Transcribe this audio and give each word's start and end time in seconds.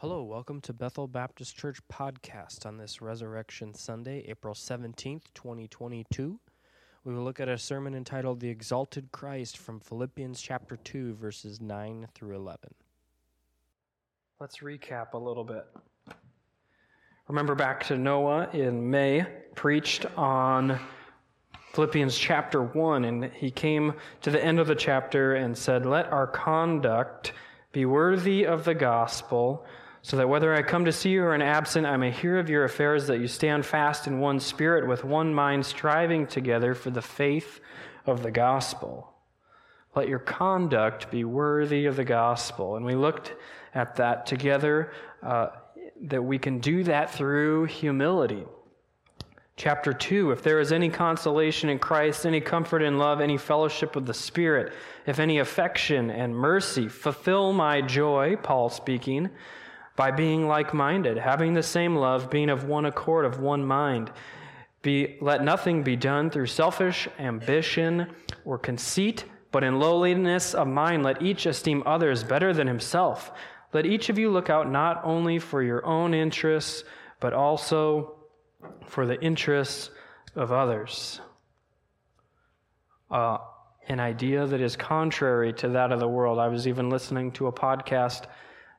Hello, 0.00 0.22
welcome 0.22 0.62
to 0.62 0.72
Bethel 0.72 1.06
Baptist 1.06 1.58
Church 1.58 1.78
podcast 1.92 2.64
on 2.64 2.78
this 2.78 3.02
Resurrection 3.02 3.74
Sunday, 3.74 4.24
April 4.28 4.54
17th, 4.54 5.24
2022. 5.34 6.40
We 7.04 7.14
will 7.14 7.22
look 7.22 7.38
at 7.38 7.50
a 7.50 7.58
sermon 7.58 7.94
entitled 7.94 8.40
The 8.40 8.48
Exalted 8.48 9.12
Christ 9.12 9.58
from 9.58 9.78
Philippians 9.78 10.40
chapter 10.40 10.78
2, 10.78 11.16
verses 11.16 11.60
9 11.60 12.08
through 12.14 12.34
11. 12.34 12.70
Let's 14.40 14.60
recap 14.60 15.12
a 15.12 15.18
little 15.18 15.44
bit. 15.44 15.66
Remember 17.28 17.54
back 17.54 17.84
to 17.88 17.98
Noah 17.98 18.48
in 18.54 18.90
May, 18.90 19.26
preached 19.54 20.06
on 20.16 20.80
Philippians 21.74 22.16
chapter 22.16 22.62
1, 22.62 23.04
and 23.04 23.24
he 23.34 23.50
came 23.50 23.92
to 24.22 24.30
the 24.30 24.42
end 24.42 24.60
of 24.60 24.66
the 24.66 24.74
chapter 24.74 25.34
and 25.34 25.54
said, 25.54 25.84
Let 25.84 26.10
our 26.10 26.26
conduct 26.26 27.34
be 27.72 27.84
worthy 27.84 28.46
of 28.46 28.64
the 28.64 28.74
gospel 28.74 29.66
so 30.02 30.16
that 30.16 30.28
whether 30.28 30.54
I 30.54 30.62
come 30.62 30.86
to 30.86 30.92
see 30.92 31.10
you 31.10 31.22
or 31.22 31.34
am 31.34 31.42
absent, 31.42 31.86
I 31.86 31.96
may 31.96 32.10
hear 32.10 32.38
of 32.38 32.48
your 32.48 32.64
affairs, 32.64 33.06
that 33.08 33.20
you 33.20 33.28
stand 33.28 33.66
fast 33.66 34.06
in 34.06 34.18
one 34.18 34.40
spirit, 34.40 34.88
with 34.88 35.04
one 35.04 35.34
mind, 35.34 35.66
striving 35.66 36.26
together 36.26 36.74
for 36.74 36.90
the 36.90 37.02
faith 37.02 37.60
of 38.06 38.22
the 38.22 38.30
gospel. 38.30 39.12
Let 39.94 40.08
your 40.08 40.18
conduct 40.18 41.10
be 41.10 41.24
worthy 41.24 41.86
of 41.86 41.96
the 41.96 42.04
gospel. 42.04 42.76
And 42.76 42.84
we 42.86 42.94
looked 42.94 43.34
at 43.74 43.96
that 43.96 44.24
together, 44.24 44.92
uh, 45.22 45.48
that 46.02 46.22
we 46.22 46.38
can 46.38 46.60
do 46.60 46.82
that 46.84 47.12
through 47.12 47.66
humility. 47.66 48.44
Chapter 49.56 49.92
2 49.92 50.30
If 50.30 50.42
there 50.42 50.60
is 50.60 50.72
any 50.72 50.88
consolation 50.88 51.68
in 51.68 51.78
Christ, 51.78 52.24
any 52.24 52.40
comfort 52.40 52.80
in 52.80 52.96
love, 52.96 53.20
any 53.20 53.36
fellowship 53.36 53.94
with 53.94 54.06
the 54.06 54.14
Spirit, 54.14 54.72
if 55.06 55.18
any 55.18 55.40
affection 55.40 56.10
and 56.10 56.34
mercy, 56.34 56.88
fulfill 56.88 57.52
my 57.52 57.82
joy, 57.82 58.36
Paul 58.36 58.70
speaking 58.70 59.28
by 59.96 60.10
being 60.10 60.48
like 60.48 60.72
minded, 60.72 61.18
having 61.18 61.54
the 61.54 61.62
same 61.62 61.96
love, 61.96 62.30
being 62.30 62.50
of 62.50 62.64
one 62.64 62.86
accord, 62.86 63.24
of 63.24 63.40
one 63.40 63.64
mind. 63.64 64.10
Be, 64.82 65.18
let 65.20 65.44
nothing 65.44 65.82
be 65.82 65.96
done 65.96 66.30
through 66.30 66.46
selfish 66.46 67.08
ambition 67.18 68.06
or 68.44 68.58
conceit, 68.58 69.24
but 69.52 69.62
in 69.62 69.78
lowliness 69.78 70.54
of 70.54 70.66
mind, 70.66 71.02
let 71.02 71.20
each 71.20 71.44
esteem 71.44 71.82
others 71.84 72.24
better 72.24 72.54
than 72.54 72.66
himself. 72.66 73.32
Let 73.72 73.84
each 73.84 74.08
of 74.08 74.18
you 74.18 74.30
look 74.30 74.48
out 74.48 74.70
not 74.70 75.00
only 75.04 75.38
for 75.38 75.62
your 75.62 75.84
own 75.84 76.14
interests, 76.14 76.84
but 77.20 77.34
also 77.34 78.16
for 78.86 79.06
the 79.06 79.20
interests 79.20 79.90
of 80.34 80.52
others. 80.52 81.20
Uh, 83.10 83.38
an 83.88 84.00
idea 84.00 84.46
that 84.46 84.60
is 84.60 84.76
contrary 84.76 85.52
to 85.52 85.68
that 85.70 85.92
of 85.92 86.00
the 86.00 86.08
world. 86.08 86.38
I 86.38 86.48
was 86.48 86.68
even 86.68 86.90
listening 86.90 87.32
to 87.32 87.48
a 87.48 87.52
podcast 87.52 88.26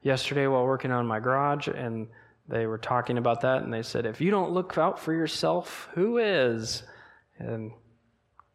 yesterday 0.01 0.47
while 0.47 0.65
working 0.65 0.91
on 0.91 1.05
my 1.05 1.19
garage, 1.19 1.67
and 1.67 2.07
they 2.47 2.65
were 2.65 2.77
talking 2.77 3.17
about 3.17 3.41
that, 3.41 3.63
and 3.63 3.73
they 3.73 3.83
said, 3.83 4.05
If 4.05 4.19
you 4.19 4.31
don't 4.31 4.51
look 4.51 4.77
out 4.77 4.99
for 4.99 5.13
yourself, 5.13 5.89
who 5.93 6.17
is? 6.17 6.83
And 7.39 7.71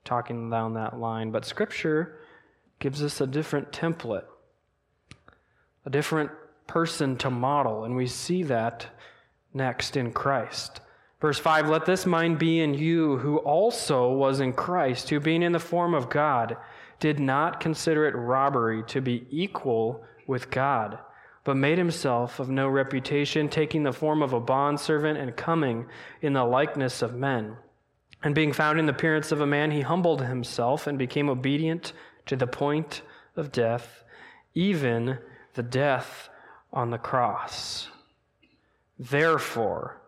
talking 0.05 0.51
down 0.51 0.75
that 0.75 0.99
line. 0.99 1.31
But 1.31 1.45
Scripture 1.45 2.19
gives 2.79 3.03
us 3.03 3.21
a 3.21 3.27
different 3.27 3.73
template, 3.73 4.27
a 5.85 5.91
different 5.91 6.31
person 6.67 7.17
to 7.19 7.31
model, 7.31 7.85
and 7.85 7.97
we 7.97 8.07
see 8.07 8.43
that 8.45 8.87
next 9.55 9.97
in 9.97 10.13
Christ. 10.13 10.81
Verse 11.21 11.39
5 11.39 11.69
Let 11.69 11.87
this 11.87 12.07
mind 12.07 12.39
be 12.39 12.61
in 12.61 12.75
you, 12.75 13.19
who 13.19 13.39
also 13.39 14.13
was 14.13 14.41
in 14.41 14.53
Christ, 14.53 15.09
who 15.09 15.21
being 15.21 15.43
in 15.43 15.53
the 15.53 15.59
form 15.59 15.95
of 15.95 16.11
God, 16.11 16.57
did 17.01 17.19
not 17.19 17.61
consider 17.61 18.07
it 18.07 18.15
robbery 18.15 18.83
to 18.89 19.01
be 19.01 19.27
equal 19.31 20.05
with 20.27 20.51
God 20.51 20.99
but 21.47 21.57
made 21.57 21.79
himself 21.79 22.41
of 22.41 22.51
no 22.51 22.69
reputation, 22.69 23.49
taking 23.49 23.85
the 23.85 23.93
form 23.93 24.21
of 24.21 24.33
a 24.33 24.41
bondservant 24.41 25.17
and 25.17 25.37
coming 25.37 25.87
in 26.21 26.33
the 26.33 26.45
likeness 26.45 27.03
of 27.03 27.15
men. 27.15 27.57
And 28.25 28.35
being 28.35 28.53
found 28.53 28.81
in 28.81 28.87
the 28.87 28.93
appearance 28.93 29.31
of 29.31 29.41
a 29.41 29.47
man, 29.47 29.71
he 29.71 29.83
humbled 29.83 30.23
himself 30.23 30.89
and 30.89 30.99
became 30.99 31.29
obedient 31.29 31.93
to 32.27 32.35
the 32.35 32.49
point 32.49 33.03
of 33.37 33.53
death, 33.53 34.03
even 34.55 35.19
the 35.55 35.63
death 35.63 36.29
on 36.73 36.91
the 36.91 36.99
cross. 36.99 37.91
Therefore, 38.99 40.03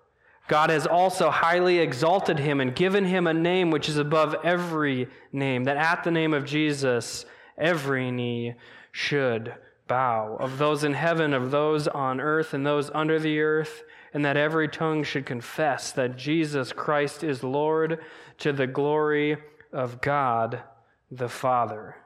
God 0.49 0.71
has 0.71 0.89
also 0.89 1.31
highly 1.31 1.79
exalted 1.79 2.41
him 2.41 2.61
and 2.61 2.75
given 2.75 3.05
him 3.05 3.29
a 3.29 3.35
name 3.35 3.71
which 3.71 3.89
is 3.89 3.97
above 3.97 4.35
every 4.43 5.07
name, 5.31 5.65
that 5.65 5.77
at 5.77 6.03
the 6.03 6.11
name 6.11 6.35
of 6.35 6.45
Jesus 6.45 7.25
every 7.57 8.11
knee 8.11 8.55
should 8.91 9.55
bow, 9.89 10.37
of 10.39 10.59
those 10.59 10.85
in 10.85 10.93
heaven, 10.95 11.33
of 11.33 11.51
those 11.51 11.89
on 11.89 12.21
earth, 12.21 12.55
and 12.55 12.65
those 12.65 12.91
under 12.95 13.19
the 13.19 13.41
earth, 13.41 13.83
and 14.15 14.25
that 14.25 14.37
every 14.37 14.69
tongue 14.69 15.03
should 15.03 15.27
confess 15.27 15.91
that 15.93 16.17
Jesus 16.17 16.73
Christ 16.73 17.25
is 17.25 17.43
Lord 17.43 18.01
to 18.39 18.53
the 18.53 18.67
glory 18.67 19.39
of 19.73 20.01
God 20.01 20.63
the 21.11 21.29
Father. 21.29 21.97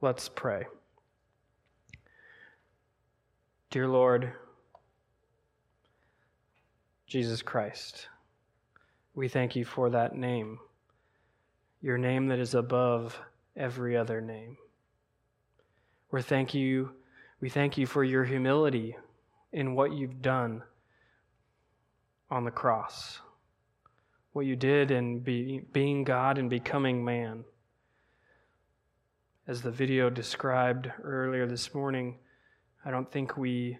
Let's 0.00 0.28
pray. 0.28 0.64
Dear 3.70 3.88
Lord, 3.88 4.32
Jesus 7.06 7.42
Christ, 7.42 8.08
we 9.14 9.28
thank 9.28 9.56
you 9.56 9.64
for 9.64 9.90
that 9.90 10.16
name, 10.16 10.58
your 11.80 11.98
name 11.98 12.28
that 12.28 12.38
is 12.38 12.54
above 12.54 13.18
every 13.56 13.96
other 13.96 14.20
name. 14.20 14.56
We 16.10 16.22
thank 16.22 16.54
you, 16.54 16.90
we 17.40 17.48
thank 17.48 17.76
you 17.76 17.86
for 17.86 18.04
your 18.04 18.24
humility 18.24 18.96
in 19.52 19.74
what 19.74 19.92
you've 19.92 20.22
done 20.22 20.62
on 22.30 22.44
the 22.44 22.50
cross. 22.50 23.20
What 24.32 24.46
you 24.46 24.56
did 24.56 24.90
in 24.90 25.20
be, 25.20 25.62
being 25.72 26.04
God 26.04 26.38
and 26.38 26.50
becoming 26.50 27.04
man. 27.04 27.44
As 29.46 29.62
the 29.62 29.70
video 29.70 30.10
described 30.10 30.90
earlier 31.02 31.46
this 31.46 31.74
morning, 31.74 32.16
I 32.84 32.90
don't 32.90 33.10
think 33.10 33.36
we 33.36 33.78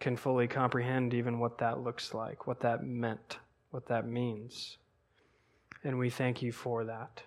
can 0.00 0.16
fully 0.16 0.46
comprehend 0.46 1.14
even 1.14 1.38
what 1.38 1.58
that 1.58 1.80
looks 1.80 2.14
like, 2.14 2.46
what 2.46 2.60
that 2.60 2.84
meant, 2.84 3.38
what 3.70 3.86
that 3.88 4.06
means. 4.06 4.78
And 5.84 5.98
we 5.98 6.10
thank 6.10 6.42
you 6.42 6.52
for 6.52 6.84
that. 6.84 7.22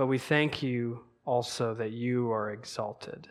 But 0.00 0.06
we 0.06 0.16
thank 0.16 0.62
you 0.62 1.04
also 1.26 1.74
that 1.74 1.90
you 1.90 2.32
are 2.32 2.52
exalted, 2.52 3.28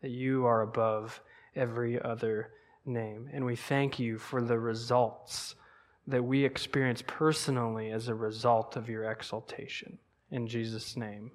that 0.00 0.10
you 0.10 0.46
are 0.46 0.62
above 0.62 1.20
every 1.54 2.02
other 2.02 2.50
name. 2.84 3.30
And 3.32 3.44
we 3.44 3.54
thank 3.54 4.00
you 4.00 4.18
for 4.18 4.42
the 4.42 4.58
results 4.58 5.54
that 6.08 6.24
we 6.24 6.44
experience 6.44 7.04
personally 7.06 7.92
as 7.92 8.08
a 8.08 8.16
result 8.16 8.74
of 8.74 8.88
your 8.88 9.12
exaltation. 9.12 9.96
In 10.32 10.48
Jesus' 10.48 10.96
name, 10.96 11.30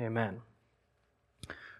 amen. 0.00 0.40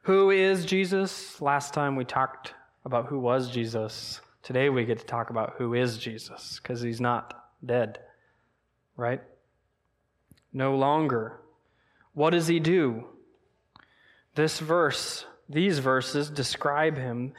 Who 0.03 0.29
is 0.29 0.67
Jesus? 0.67 1.41
Last 1.41 1.73
time 1.73 1.97
we 1.97 2.05
talked 2.05 2.53
about 2.85 3.07
who 3.07 3.19
was 3.19 3.51
Jesus. 3.51 4.21
Today 4.43 4.69
we 4.69 4.85
get 4.85 4.99
to 4.99 5.07
talk 5.07 5.31
about 5.31 5.55
who 5.57 5.73
is 5.73 5.97
Jesus 5.97 6.61
because 6.63 6.83
he's 6.83 7.01
not 7.01 7.49
dead, 7.65 8.01
right? 8.99 9.23
No 10.53 10.77
longer 10.77 11.41
what 12.19 12.31
does 12.31 12.49
he 12.49 12.59
do? 12.59 13.05
This 14.35 14.59
verse, 14.59 15.25
these 15.49 15.79
verses 15.79 16.29
describe 16.29 16.97
him. 16.97 17.33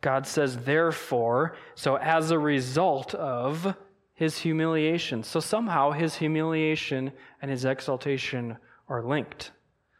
God 0.00 0.26
says, 0.26 0.64
therefore, 0.64 1.54
so 1.76 1.94
as 1.94 2.32
a 2.32 2.38
result 2.38 3.14
of 3.14 3.76
his 4.14 4.38
humiliation. 4.38 5.22
So 5.22 5.38
somehow 5.38 5.92
his 5.92 6.16
humiliation 6.16 7.12
and 7.40 7.48
his 7.48 7.64
exaltation 7.64 8.56
are 8.88 9.04
linked. 9.04 9.52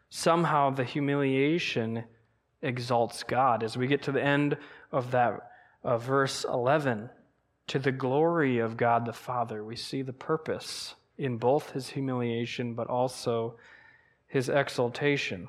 Somehow 0.09 0.71
the 0.71 0.83
humiliation 0.83 2.03
exalts 2.61 3.23
God. 3.23 3.63
As 3.63 3.77
we 3.77 3.87
get 3.87 4.03
to 4.03 4.11
the 4.11 4.21
end 4.21 4.57
of 4.91 5.11
that 5.11 5.49
of 5.81 6.03
verse 6.03 6.43
11, 6.43 7.09
to 7.67 7.79
the 7.79 7.93
glory 7.93 8.59
of 8.59 8.75
God 8.75 9.05
the 9.05 9.13
Father, 9.13 9.63
we 9.63 9.77
see 9.77 10.01
the 10.01 10.11
purpose 10.11 10.95
in 11.17 11.37
both 11.37 11.71
his 11.71 11.87
humiliation 11.87 12.73
but 12.73 12.87
also 12.87 13.55
his 14.33 14.49
exaltation. 14.49 15.47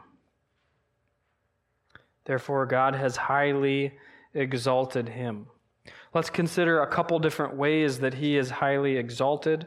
Therefore, 2.27 2.67
God 2.67 2.95
has 2.95 3.17
highly 3.17 3.95
exalted 4.35 5.09
him. 5.09 5.47
Let's 6.13 6.29
consider 6.29 6.83
a 6.83 6.87
couple 6.87 7.19
different 7.19 7.57
ways 7.57 8.01
that 8.01 8.13
he 8.13 8.37
is 8.37 8.51
highly 8.51 8.99
exalted. 8.99 9.67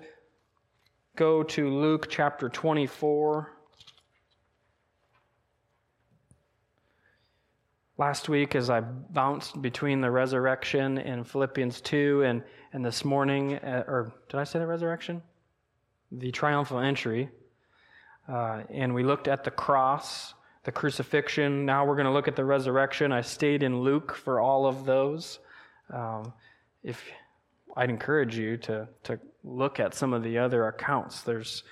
Go 1.16 1.42
to 1.42 1.68
Luke 1.68 2.06
chapter 2.12 2.48
24. 2.48 3.52
Last 7.98 8.30
week, 8.30 8.54
as 8.54 8.70
I 8.70 8.82
bounced 8.82 9.60
between 9.64 10.00
the 10.00 10.12
resurrection 10.12 11.00
in 11.00 11.24
Philippians 11.24 11.82
2 11.82 12.22
and, 12.22 12.44
and 12.72 12.86
this 12.86 13.04
morning, 13.04 13.56
uh, 13.56 13.84
or 13.88 14.14
did 14.30 14.40
I 14.40 14.44
say 14.44 14.60
the 14.60 14.68
resurrection? 14.68 15.24
The 16.12 16.30
triumphal 16.30 16.78
entry 16.78 17.32
uh, 18.28 18.64
and 18.70 18.94
we 18.94 19.04
looked 19.04 19.28
at 19.28 19.44
the 19.44 19.52
cross, 19.52 20.34
the 20.64 20.72
crucifixion. 20.72 21.66
Now 21.66 21.86
we're 21.86 21.96
going 21.96 22.06
to 22.08 22.12
look 22.12 22.28
at 22.28 22.36
the 22.36 22.46
resurrection. 22.46 23.12
I 23.12 23.22
stayed 23.22 23.64
in 23.64 23.82
Luke 23.82 24.16
for 24.16 24.40
all 24.40 24.66
of 24.66 24.86
those. 24.86 25.40
Um, 25.94 26.34
if 26.84 27.04
I'd 27.76 27.90
encourage 27.90 28.38
you 28.38 28.58
to 28.58 28.88
to 29.04 29.20
look 29.48 29.80
at 29.80 29.94
some 29.94 30.14
of 30.14 30.24
the 30.24 30.38
other 30.40 30.68
accounts. 30.68 31.22
There's 31.22 31.64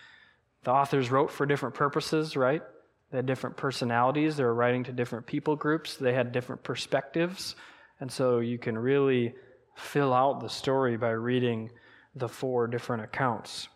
the 0.63 0.72
authors 0.72 1.12
wrote 1.12 1.31
for 1.31 1.46
different 1.46 1.75
purposes, 1.75 2.36
right? 2.36 2.63
They 3.12 3.18
had 3.18 3.25
different 3.25 3.57
personalities. 3.57 4.38
They 4.38 4.44
were 4.44 4.54
writing 4.54 4.84
to 4.86 4.92
different 4.92 5.25
people 5.28 5.56
groups. 5.56 5.96
They 5.96 6.13
had 6.13 6.31
different 6.31 6.63
perspectives. 6.63 7.56
And 8.00 8.12
so 8.12 8.40
you 8.40 8.57
can 8.57 8.78
really 8.78 9.36
fill 9.75 10.13
out 10.13 10.42
the 10.42 10.50
story 10.50 10.98
by 10.98 11.12
reading 11.12 11.72
the 12.16 12.28
four 12.28 12.68
different 12.68 13.04
accounts. 13.04 13.68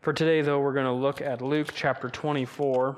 For 0.00 0.14
today, 0.14 0.40
though, 0.40 0.60
we're 0.60 0.72
going 0.72 0.86
to 0.86 0.92
look 0.92 1.20
at 1.20 1.42
Luke 1.42 1.72
chapter 1.74 2.08
24. 2.08 2.96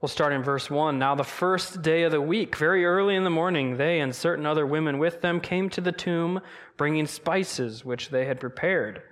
We'll 0.00 0.08
start 0.08 0.32
in 0.32 0.42
verse 0.42 0.70
1. 0.70 0.98
Now, 0.98 1.14
the 1.14 1.24
first 1.24 1.82
day 1.82 2.04
of 2.04 2.10
the 2.10 2.22
week, 2.22 2.56
very 2.56 2.86
early 2.86 3.16
in 3.16 3.24
the 3.24 3.28
morning, 3.28 3.76
they 3.76 4.00
and 4.00 4.14
certain 4.14 4.46
other 4.46 4.66
women 4.66 4.98
with 4.98 5.20
them 5.20 5.40
came 5.40 5.68
to 5.68 5.82
the 5.82 5.92
tomb, 5.92 6.40
bringing 6.78 7.06
spices 7.06 7.84
which 7.84 8.08
they 8.08 8.24
had 8.24 8.40
prepared. 8.40 9.02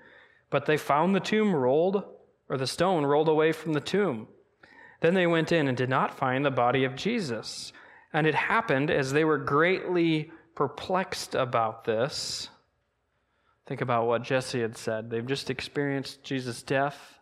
But 0.48 0.64
they 0.64 0.78
found 0.78 1.14
the 1.14 1.20
tomb 1.20 1.54
rolled, 1.54 2.02
or 2.48 2.56
the 2.56 2.66
stone 2.66 3.04
rolled 3.04 3.28
away 3.28 3.52
from 3.52 3.74
the 3.74 3.82
tomb. 3.82 4.28
Then 5.02 5.12
they 5.12 5.26
went 5.26 5.52
in 5.52 5.68
and 5.68 5.76
did 5.76 5.90
not 5.90 6.16
find 6.16 6.42
the 6.42 6.50
body 6.50 6.84
of 6.84 6.96
Jesus. 6.96 7.74
And 8.14 8.26
it 8.26 8.34
happened 8.34 8.90
as 8.90 9.12
they 9.12 9.26
were 9.26 9.36
greatly 9.36 10.32
perplexed 10.54 11.34
about 11.34 11.84
this. 11.84 12.48
Think 13.66 13.80
about 13.80 14.06
what 14.06 14.22
Jesse 14.22 14.60
had 14.60 14.76
said. 14.76 15.10
They've 15.10 15.26
just 15.26 15.50
experienced 15.50 16.24
Jesus' 16.24 16.62
death, 16.62 17.18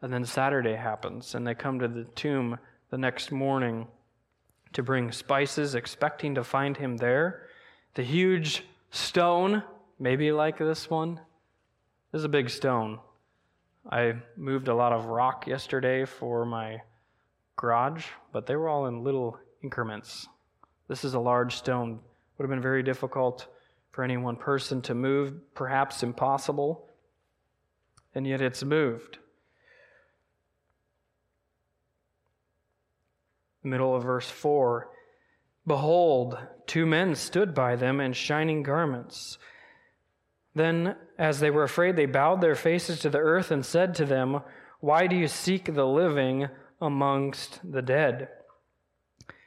and 0.00 0.12
then 0.12 0.24
Saturday 0.24 0.74
happens, 0.74 1.34
and 1.34 1.46
they 1.46 1.54
come 1.54 1.78
to 1.80 1.88
the 1.88 2.04
tomb 2.04 2.58
the 2.90 2.98
next 2.98 3.32
morning 3.32 3.88
to 4.72 4.82
bring 4.82 5.10
spices, 5.10 5.74
expecting 5.74 6.34
to 6.34 6.44
find 6.44 6.76
him 6.76 6.96
there. 6.96 7.48
The 7.94 8.02
huge 8.02 8.64
stone, 8.90 9.62
maybe 9.98 10.30
like 10.32 10.58
this 10.58 10.88
one, 10.90 11.20
this 12.12 12.20
is 12.20 12.24
a 12.24 12.28
big 12.28 12.50
stone. 12.50 13.00
I 13.90 14.14
moved 14.36 14.68
a 14.68 14.74
lot 14.74 14.92
of 14.92 15.06
rock 15.06 15.46
yesterday 15.46 16.04
for 16.04 16.46
my 16.46 16.78
garage, 17.56 18.06
but 18.32 18.46
they 18.46 18.56
were 18.56 18.68
all 18.68 18.86
in 18.86 19.04
little 19.04 19.38
increments. 19.62 20.28
This 20.88 21.04
is 21.04 21.14
a 21.14 21.20
large 21.20 21.56
stone. 21.56 22.00
Would 22.36 22.44
have 22.44 22.50
been 22.50 22.62
very 22.62 22.82
difficult 22.82 23.46
for 23.90 24.02
any 24.02 24.16
one 24.16 24.36
person 24.36 24.82
to 24.82 24.94
move, 24.94 25.34
perhaps 25.54 26.02
impossible, 26.02 26.88
and 28.14 28.26
yet 28.26 28.40
it's 28.40 28.64
moved. 28.64 29.18
middle 33.64 33.96
of 33.96 34.02
verse 34.04 34.28
4 34.28 34.90
Behold, 35.66 36.36
two 36.66 36.84
men 36.84 37.14
stood 37.14 37.54
by 37.54 37.74
them 37.74 37.98
in 37.98 38.12
shining 38.12 38.62
garments. 38.62 39.38
Then, 40.54 40.96
as 41.18 41.40
they 41.40 41.50
were 41.50 41.62
afraid, 41.62 41.96
they 41.96 42.04
bowed 42.04 42.42
their 42.42 42.54
faces 42.54 43.00
to 43.00 43.08
the 43.08 43.18
earth 43.18 43.50
and 43.50 43.64
said 43.64 43.94
to 43.94 44.04
them, 44.04 44.42
Why 44.80 45.06
do 45.06 45.16
you 45.16 45.26
seek 45.26 45.74
the 45.74 45.86
living 45.86 46.48
amongst 46.82 47.60
the 47.64 47.80
dead? 47.80 48.28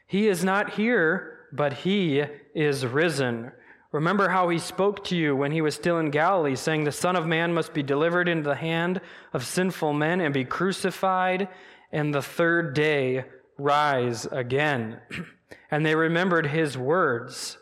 He 0.07 0.27
is 0.27 0.43
not 0.43 0.71
here, 0.71 1.36
but 1.51 1.73
he 1.73 2.23
is 2.53 2.85
risen. 2.85 3.51
Remember 3.91 4.29
how 4.29 4.49
he 4.49 4.59
spoke 4.59 5.03
to 5.05 5.15
you 5.15 5.35
when 5.35 5.51
he 5.51 5.61
was 5.61 5.75
still 5.75 5.99
in 5.99 6.11
Galilee, 6.11 6.55
saying, 6.55 6.83
The 6.83 6.91
Son 6.91 7.15
of 7.15 7.25
Man 7.25 7.53
must 7.53 7.73
be 7.73 7.83
delivered 7.83 8.27
into 8.27 8.49
the 8.49 8.55
hand 8.55 9.01
of 9.33 9.45
sinful 9.45 9.93
men 9.93 10.19
and 10.19 10.33
be 10.33 10.45
crucified, 10.45 11.47
and 11.91 12.13
the 12.13 12.21
third 12.21 12.73
day 12.73 13.25
rise 13.57 14.25
again. 14.25 14.99
and 15.71 15.85
they 15.85 15.95
remembered 15.95 16.47
his 16.47 16.77
words. 16.77 17.57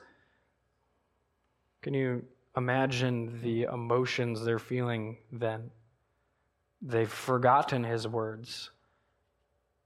Can 1.81 1.93
you 1.93 2.25
imagine 2.57 3.41
the 3.41 3.63
emotions 3.63 4.43
they're 4.43 4.59
feeling 4.59 5.17
then? 5.31 5.69
They've 6.81 7.11
forgotten 7.11 7.83
his 7.83 8.07
words, 8.07 8.71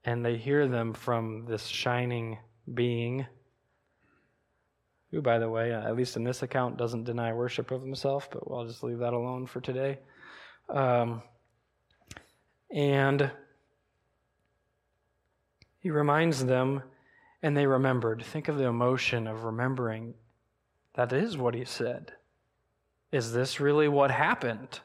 and 0.03 0.25
they 0.25 0.37
hear 0.37 0.67
them 0.67 0.93
from 0.93 1.45
this 1.45 1.65
shining 1.65 2.37
being, 2.73 3.25
who, 5.11 5.21
by 5.21 5.39
the 5.39 5.49
way, 5.49 5.73
at 5.73 5.95
least 5.95 6.15
in 6.15 6.23
this 6.23 6.43
account, 6.43 6.77
doesn't 6.77 7.05
deny 7.05 7.33
worship 7.33 7.71
of 7.71 7.81
himself, 7.81 8.29
but 8.31 8.43
I'll 8.49 8.65
just 8.65 8.83
leave 8.83 8.99
that 8.99 9.13
alone 9.13 9.47
for 9.47 9.59
today. 9.59 9.99
Um, 10.69 11.23
and 12.71 13.31
he 15.79 15.89
reminds 15.89 16.45
them, 16.45 16.83
and 17.41 17.57
they 17.57 17.65
remembered. 17.65 18.23
Think 18.23 18.47
of 18.47 18.57
the 18.57 18.65
emotion 18.65 19.27
of 19.27 19.45
remembering 19.45 20.13
that 20.93 21.13
is 21.13 21.37
what 21.37 21.55
he 21.55 21.65
said. 21.65 22.13
Is 23.11 23.31
this 23.31 23.59
really 23.59 23.87
what 23.87 24.11
happened? 24.11 24.79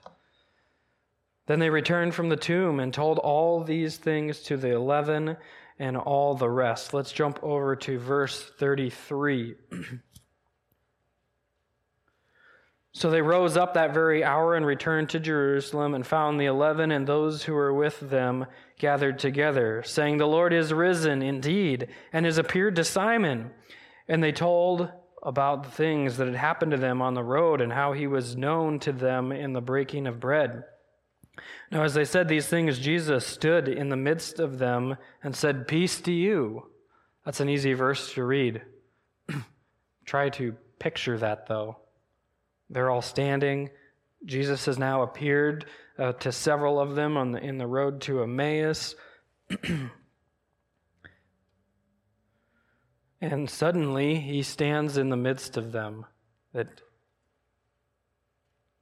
Then 1.47 1.59
they 1.59 1.69
returned 1.69 2.15
from 2.15 2.31
the 2.31 2.37
tomb 2.37 2.81
and 2.81 2.94
told 2.94 3.19
all 3.19 3.62
these 3.62 3.99
things 3.99 4.41
to 4.43 4.56
the 4.56 4.75
eleven 4.75 5.37
and 5.79 5.97
all 5.97 6.35
the 6.35 6.49
rest. 6.49 6.94
Let's 6.94 7.12
jump 7.12 7.38
over 7.43 7.76
to 7.76 7.99
verse 7.99 8.50
33. 8.59 9.56
So 12.96 13.11
they 13.11 13.23
rose 13.23 13.56
up 13.56 13.75
that 13.75 13.93
very 13.93 14.23
hour 14.23 14.55
and 14.55 14.64
returned 14.64 15.11
to 15.11 15.20
Jerusalem 15.20 15.94
and 15.94 16.06
found 16.06 16.41
the 16.41 16.44
eleven 16.44 16.93
and 16.93 17.05
those 17.05 17.43
who 17.43 17.52
were 17.52 17.75
with 17.75 17.99
them 17.99 18.46
gathered 18.79 19.19
together, 19.19 19.82
saying, 19.85 20.19
The 20.19 20.29
Lord 20.29 20.52
is 20.52 20.73
risen 20.73 21.20
indeed 21.20 21.88
and 22.12 22.25
has 22.25 22.38
appeared 22.38 22.76
to 22.76 22.85
Simon. 22.85 23.50
And 24.06 24.23
they 24.23 24.31
told 24.31 24.88
about 25.25 25.64
the 25.64 25.70
things 25.70 26.19
that 26.19 26.29
had 26.29 26.37
happened 26.37 26.70
to 26.70 26.76
them 26.76 27.02
on 27.02 27.14
the 27.14 27.25
road 27.25 27.61
and 27.61 27.73
how 27.73 27.94
he 27.94 28.06
was 28.06 28.37
known 28.37 28.79
to 28.79 28.93
them 28.93 29.32
in 29.32 29.55
the 29.55 29.61
breaking 29.61 30.06
of 30.06 30.20
bread. 30.20 30.62
Now, 31.73 31.82
as 31.82 31.94
they 31.94 32.05
said 32.05 32.29
these 32.29 32.47
things, 32.47 32.79
Jesus 32.79 33.26
stood 33.26 33.67
in 33.67 33.88
the 33.88 33.97
midst 33.97 34.38
of 34.38 34.61
them 34.61 34.99
and 35.20 35.35
said, 35.35 35.67
Peace 35.67 36.00
to 36.02 36.12
you. 36.12 36.70
That's 37.25 37.40
an 37.40 37.49
easy 37.49 37.73
verse 37.73 38.12
to 38.14 38.23
read. 38.23 38.62
Try 40.05 40.29
to 40.31 40.55
picture 40.79 41.19
that, 41.19 41.49
though. 41.49 41.79
They're 42.70 42.90
all 42.90 43.02
standing. 43.02 43.70
Jesus 44.25 44.64
has 44.66 44.78
now 44.78 45.02
appeared 45.02 45.66
uh, 45.99 46.12
to 46.12 46.32
several 46.32 46.81
of 46.81 46.94
them 46.94 47.16
on 47.16 47.32
the, 47.32 47.43
in 47.43 47.58
the 47.58 47.66
road 47.66 48.00
to 48.02 48.22
Emmaus. 48.22 48.94
and 53.21 53.50
suddenly 53.50 54.18
he 54.18 54.42
stands 54.42 54.97
in 54.97 55.11
the 55.11 55.16
midst 55.16 55.56
of 55.56 55.73
them. 55.73 56.06
That 56.52 56.80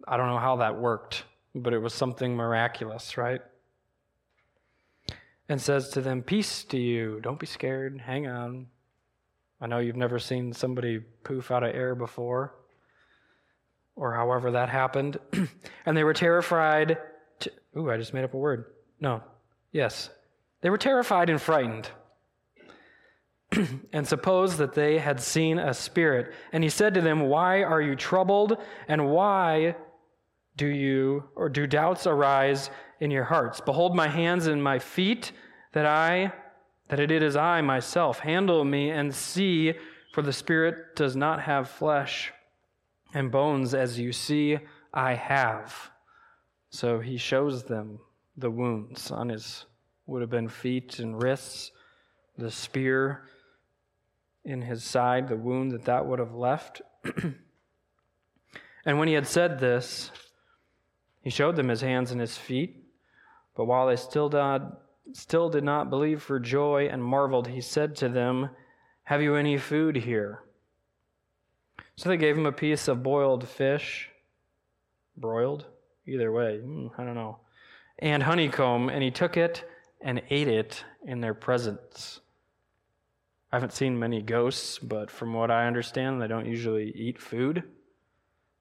I 0.06 0.16
don't 0.16 0.28
know 0.28 0.38
how 0.38 0.56
that 0.56 0.78
worked, 0.78 1.24
but 1.54 1.72
it 1.72 1.78
was 1.78 1.94
something 1.94 2.36
miraculous, 2.36 3.16
right? 3.16 3.40
And 5.48 5.60
says 5.60 5.90
to 5.90 6.00
them, 6.00 6.22
Peace 6.22 6.64
to 6.64 6.78
you. 6.78 7.20
Don't 7.20 7.38
be 7.38 7.46
scared. 7.46 8.00
Hang 8.00 8.26
on. 8.26 8.68
I 9.60 9.66
know 9.66 9.78
you've 9.78 9.96
never 9.96 10.18
seen 10.18 10.52
somebody 10.52 11.00
poof 11.24 11.50
out 11.50 11.62
of 11.62 11.74
air 11.74 11.94
before 11.94 12.54
or 13.96 14.14
however 14.14 14.52
that 14.52 14.68
happened. 14.68 15.18
and 15.86 15.96
they 15.96 16.04
were 16.04 16.14
terrified. 16.14 16.98
To, 17.40 17.52
ooh, 17.76 17.90
I 17.90 17.96
just 17.96 18.14
made 18.14 18.24
up 18.24 18.34
a 18.34 18.38
word. 18.38 18.66
No. 19.00 19.22
Yes. 19.72 20.10
They 20.60 20.70
were 20.70 20.78
terrified 20.78 21.28
and 21.28 21.40
frightened 21.40 21.90
and 23.92 24.06
supposed 24.06 24.58
that 24.58 24.74
they 24.74 24.98
had 24.98 25.20
seen 25.20 25.58
a 25.58 25.74
spirit. 25.74 26.32
And 26.52 26.62
he 26.62 26.70
said 26.70 26.94
to 26.94 27.00
them, 27.00 27.20
Why 27.20 27.62
are 27.62 27.82
you 27.82 27.96
troubled? 27.96 28.58
And 28.88 29.10
why 29.10 29.76
do 30.56 30.66
you, 30.66 31.24
or 31.34 31.48
do 31.48 31.66
doubts 31.66 32.06
arise 32.06 32.70
in 33.00 33.10
your 33.10 33.24
hearts? 33.24 33.60
Behold 33.60 33.96
my 33.96 34.08
hands 34.08 34.46
and 34.46 34.62
my 34.62 34.78
feet, 34.78 35.32
that 35.72 35.86
I, 35.86 36.32
that 36.88 37.00
it 37.00 37.10
is 37.10 37.36
I 37.36 37.60
myself. 37.62 38.20
Handle 38.20 38.64
me 38.64 38.90
and 38.90 39.14
see, 39.14 39.74
for 40.12 40.22
the 40.22 40.32
spirit 40.32 40.94
does 40.94 41.16
not 41.16 41.40
have 41.40 41.70
flesh 41.70 42.32
and 43.14 43.30
bones 43.30 43.74
as 43.74 43.98
you 43.98 44.12
see 44.12 44.58
I 44.92 45.14
have. 45.14 45.90
So 46.70 47.00
he 47.00 47.16
shows 47.16 47.64
them 47.64 47.98
the 48.36 48.50
wounds 48.50 49.10
on 49.10 49.28
his, 49.28 49.66
would 50.06 50.22
have 50.22 50.30
been 50.30 50.48
feet 50.48 50.98
and 50.98 51.22
wrists, 51.22 51.72
the 52.38 52.50
spear 52.50 53.24
in 54.44 54.62
his 54.62 54.82
side, 54.82 55.28
the 55.28 55.36
wound 55.36 55.72
that 55.72 55.84
that 55.84 56.06
would 56.06 56.18
have 56.18 56.34
left. 56.34 56.82
and 58.84 58.98
when 58.98 59.08
he 59.08 59.14
had 59.14 59.26
said 59.26 59.58
this, 59.58 60.10
he 61.20 61.30
showed 61.30 61.56
them 61.56 61.68
his 61.68 61.80
hands 61.80 62.10
and 62.10 62.20
his 62.20 62.36
feet. 62.36 62.84
But 63.54 63.66
while 63.66 63.86
they 63.86 63.96
still 63.96 64.28
did, 64.28 64.62
still 65.12 65.48
did 65.48 65.62
not 65.64 65.90
believe 65.90 66.22
for 66.22 66.40
joy 66.40 66.88
and 66.90 67.04
marveled, 67.04 67.48
he 67.48 67.60
said 67.60 67.94
to 67.96 68.08
them, 68.08 68.50
Have 69.04 69.22
you 69.22 69.36
any 69.36 69.58
food 69.58 69.96
here? 69.96 70.40
So 71.96 72.08
they 72.08 72.16
gave 72.16 72.36
him 72.36 72.46
a 72.46 72.52
piece 72.52 72.88
of 72.88 73.02
boiled 73.02 73.46
fish, 73.48 74.10
broiled, 75.16 75.66
Either 76.06 76.32
way, 76.32 76.58
hmm, 76.58 76.88
I 76.98 77.04
don't 77.04 77.14
know. 77.14 77.38
And 77.98 78.22
honeycomb, 78.22 78.88
and 78.88 79.02
he 79.02 79.10
took 79.10 79.36
it 79.36 79.64
and 80.00 80.22
ate 80.30 80.48
it 80.48 80.84
in 81.04 81.20
their 81.20 81.34
presence. 81.34 82.20
I 83.52 83.56
haven't 83.56 83.72
seen 83.72 83.98
many 83.98 84.22
ghosts, 84.22 84.78
but 84.78 85.10
from 85.10 85.34
what 85.34 85.50
I 85.50 85.66
understand, 85.66 86.20
they 86.20 86.26
don't 86.26 86.46
usually 86.46 86.90
eat 86.96 87.20
food. 87.20 87.62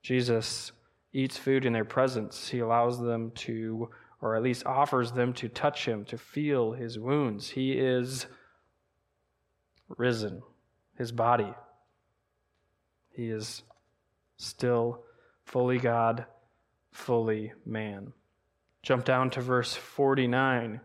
Jesus 0.04 0.72
eats 1.14 1.38
food 1.38 1.66
in 1.66 1.74
their 1.74 1.86
presence. 1.86 2.50
He 2.50 2.60
allows 2.60 3.00
them 3.00 3.32
to, 3.32 3.90
or 4.22 4.36
at 4.36 4.44
least 4.44 4.66
offers 4.66 5.12
them 5.12 5.34
to 5.34 5.50
touch 5.50 5.86
him, 5.86 6.06
to 6.06 6.18
feel 6.18 6.74
his 6.74 7.00
wounds. 7.00 7.50
He 7.50 7.74
is 7.74 8.28
risen, 9.98 10.44
his 10.98 11.12
body. 11.12 11.54
He 13.12 13.30
is 13.30 13.64
still 14.38 15.04
fully 15.46 15.78
God, 15.78 16.26
fully 16.92 17.54
man. 17.66 18.14
Jump 18.84 19.06
down 19.06 19.30
to 19.32 19.42
verse 19.42 19.74
49. 19.76 20.82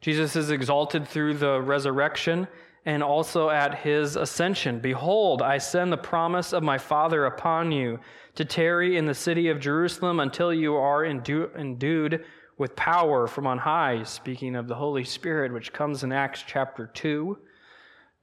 Jesus 0.00 0.36
is 0.36 0.50
exalted 0.50 1.08
through 1.08 1.34
the 1.34 1.60
resurrection 1.60 2.46
and 2.84 3.02
also 3.02 3.48
at 3.48 3.76
his 3.76 4.16
ascension. 4.16 4.78
Behold, 4.78 5.40
I 5.40 5.56
send 5.56 5.90
the 5.90 5.96
promise 5.96 6.52
of 6.52 6.62
my 6.62 6.76
Father 6.76 7.24
upon 7.24 7.72
you 7.72 7.98
to 8.34 8.44
tarry 8.44 8.98
in 8.98 9.06
the 9.06 9.14
city 9.14 9.48
of 9.48 9.60
Jerusalem 9.60 10.20
until 10.20 10.52
you 10.52 10.74
are 10.74 11.06
endued 11.06 12.24
with 12.58 12.76
power 12.76 13.26
from 13.26 13.46
on 13.46 13.58
high, 13.58 14.02
speaking 14.02 14.54
of 14.54 14.68
the 14.68 14.74
Holy 14.74 15.04
Spirit, 15.04 15.52
which 15.52 15.72
comes 15.72 16.04
in 16.04 16.12
Acts 16.12 16.44
chapter 16.46 16.86
2 16.86 17.38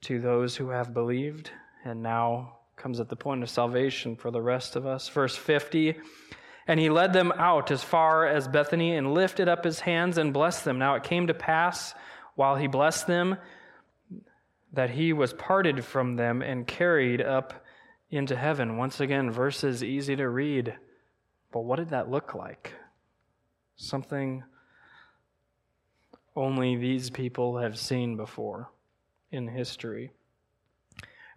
to 0.02 0.20
those 0.20 0.56
who 0.56 0.70
have 0.70 0.94
believed 0.94 1.50
and 1.84 2.04
now 2.04 2.58
comes 2.82 3.00
at 3.00 3.10
the 3.10 3.16
point 3.16 3.44
of 3.44 3.50
salvation 3.50 4.16
for 4.16 4.32
the 4.32 4.42
rest 4.42 4.76
of 4.76 4.86
us. 4.88 5.08
Verse 5.08 5.36
50 5.36 5.96
And 6.68 6.80
he 6.80 6.90
led 6.90 7.14
them 7.14 7.32
out 7.34 7.70
as 7.70 7.84
far 7.84 8.26
as 8.26 8.48
Bethany 8.48 8.96
and 8.96 9.14
lifted 9.14 9.48
up 9.48 9.64
his 9.64 9.82
hands 9.82 10.18
and 10.18 10.34
blessed 10.34 10.66
them. 10.66 10.80
Now 10.80 10.96
it 10.96 11.04
came 11.04 11.28
to 11.28 11.34
pass 11.34 11.94
while 12.36 12.56
he 12.56 12.68
blessed 12.68 13.08
them 13.08 13.38
that 14.74 14.90
he 14.90 15.14
was 15.14 15.34
parted 15.34 15.84
from 15.84 16.16
them 16.16 16.42
and 16.42 16.66
carried 16.66 17.22
up 17.22 17.66
into 18.10 18.36
heaven. 18.36 18.78
Once 18.78 19.00
again, 19.00 19.30
verses 19.30 19.84
easy 19.84 20.16
to 20.16 20.28
read. 20.28 20.76
But 21.52 21.62
what 21.62 21.76
did 21.76 21.90
that 21.90 22.10
look 22.10 22.34
like? 22.34 22.74
Something 23.76 24.44
only 26.36 26.78
these 26.78 27.10
people 27.10 27.58
have 27.58 27.78
seen 27.78 28.16
before 28.16 28.72
in 29.32 29.48
history. 29.48 30.14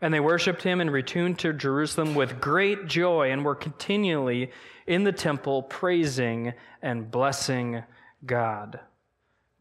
And 0.05 0.13
they 0.13 0.21
worshiped 0.21 0.63
him 0.63 0.83
and 0.83 0.93
returned 0.93 1.39
to 1.39 1.55
Jerusalem 1.55 2.15
with 2.15 2.39
great 2.39 2.89
joy 2.89 3.31
and 3.31 3.43
were 3.43 3.55
continually 3.55 4.51
in 4.87 5.03
the 5.03 5.13
temple 5.13 5.63
praising 5.63 6.53
and 6.83 7.11
blessing 7.11 7.83
God. 8.27 8.81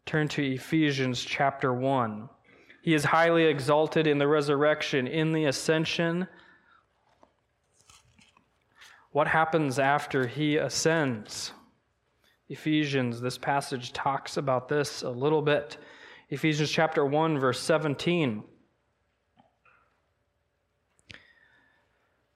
Turn 0.04 0.28
to 0.28 0.44
Ephesians 0.44 1.24
chapter 1.24 1.72
1. 1.72 2.28
He 2.82 2.92
is 2.92 3.04
highly 3.04 3.44
exalted 3.44 4.06
in 4.06 4.18
the 4.18 4.28
resurrection, 4.28 5.06
in 5.06 5.32
the 5.32 5.46
ascension. 5.46 6.28
What 9.12 9.28
happens 9.28 9.78
after 9.78 10.26
he 10.26 10.58
ascends? 10.58 11.52
Ephesians, 12.50 13.18
this 13.18 13.38
passage 13.38 13.94
talks 13.94 14.36
about 14.36 14.68
this 14.68 15.00
a 15.00 15.08
little 15.08 15.40
bit. 15.40 15.78
Ephesians 16.28 16.70
chapter 16.70 17.02
1, 17.06 17.38
verse 17.38 17.60
17. 17.60 18.44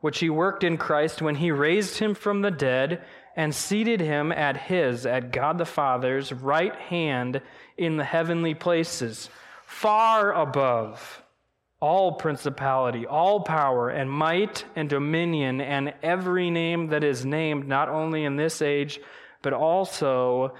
which 0.00 0.20
he 0.20 0.30
worked 0.30 0.64
in 0.64 0.76
Christ 0.76 1.20
when 1.22 1.36
he 1.36 1.50
raised 1.50 1.98
him 1.98 2.14
from 2.14 2.42
the 2.42 2.50
dead 2.50 3.02
and 3.36 3.54
seated 3.54 4.00
him 4.00 4.32
at 4.32 4.56
his, 4.56 5.06
at 5.06 5.32
God 5.32 5.58
the 5.58 5.64
Father's 5.64 6.32
right 6.32 6.74
hand 6.74 7.40
in 7.76 7.96
the 7.96 8.04
heavenly 8.04 8.54
places, 8.54 9.30
far 9.64 10.32
above 10.32 11.22
all 11.80 12.12
principality, 12.12 13.06
all 13.06 13.40
power, 13.40 13.88
and 13.88 14.10
might, 14.10 14.64
and 14.74 14.88
dominion, 14.88 15.60
and 15.60 15.94
every 16.02 16.50
name 16.50 16.88
that 16.88 17.04
is 17.04 17.24
named, 17.24 17.68
not 17.68 17.88
only 17.88 18.24
in 18.24 18.36
this 18.36 18.60
age, 18.60 19.00
but 19.42 19.52
also 19.52 20.54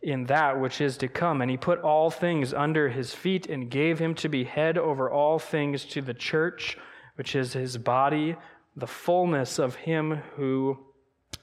in 0.00 0.24
that 0.24 0.58
which 0.58 0.80
is 0.80 0.96
to 0.96 1.08
come. 1.08 1.42
And 1.42 1.50
he 1.50 1.56
put 1.56 1.80
all 1.80 2.10
things 2.10 2.54
under 2.54 2.88
his 2.88 3.14
feet 3.14 3.46
and 3.46 3.70
gave 3.70 3.98
him 3.98 4.14
to 4.16 4.28
be 4.28 4.44
head 4.44 4.78
over 4.78 5.10
all 5.10 5.38
things 5.38 5.84
to 5.86 6.00
the 6.00 6.14
church, 6.14 6.78
which 7.16 7.36
is 7.36 7.52
his 7.52 7.76
body, 7.76 8.36
the 8.76 8.86
fullness 8.86 9.58
of 9.58 9.76
him 9.76 10.22
who 10.36 10.78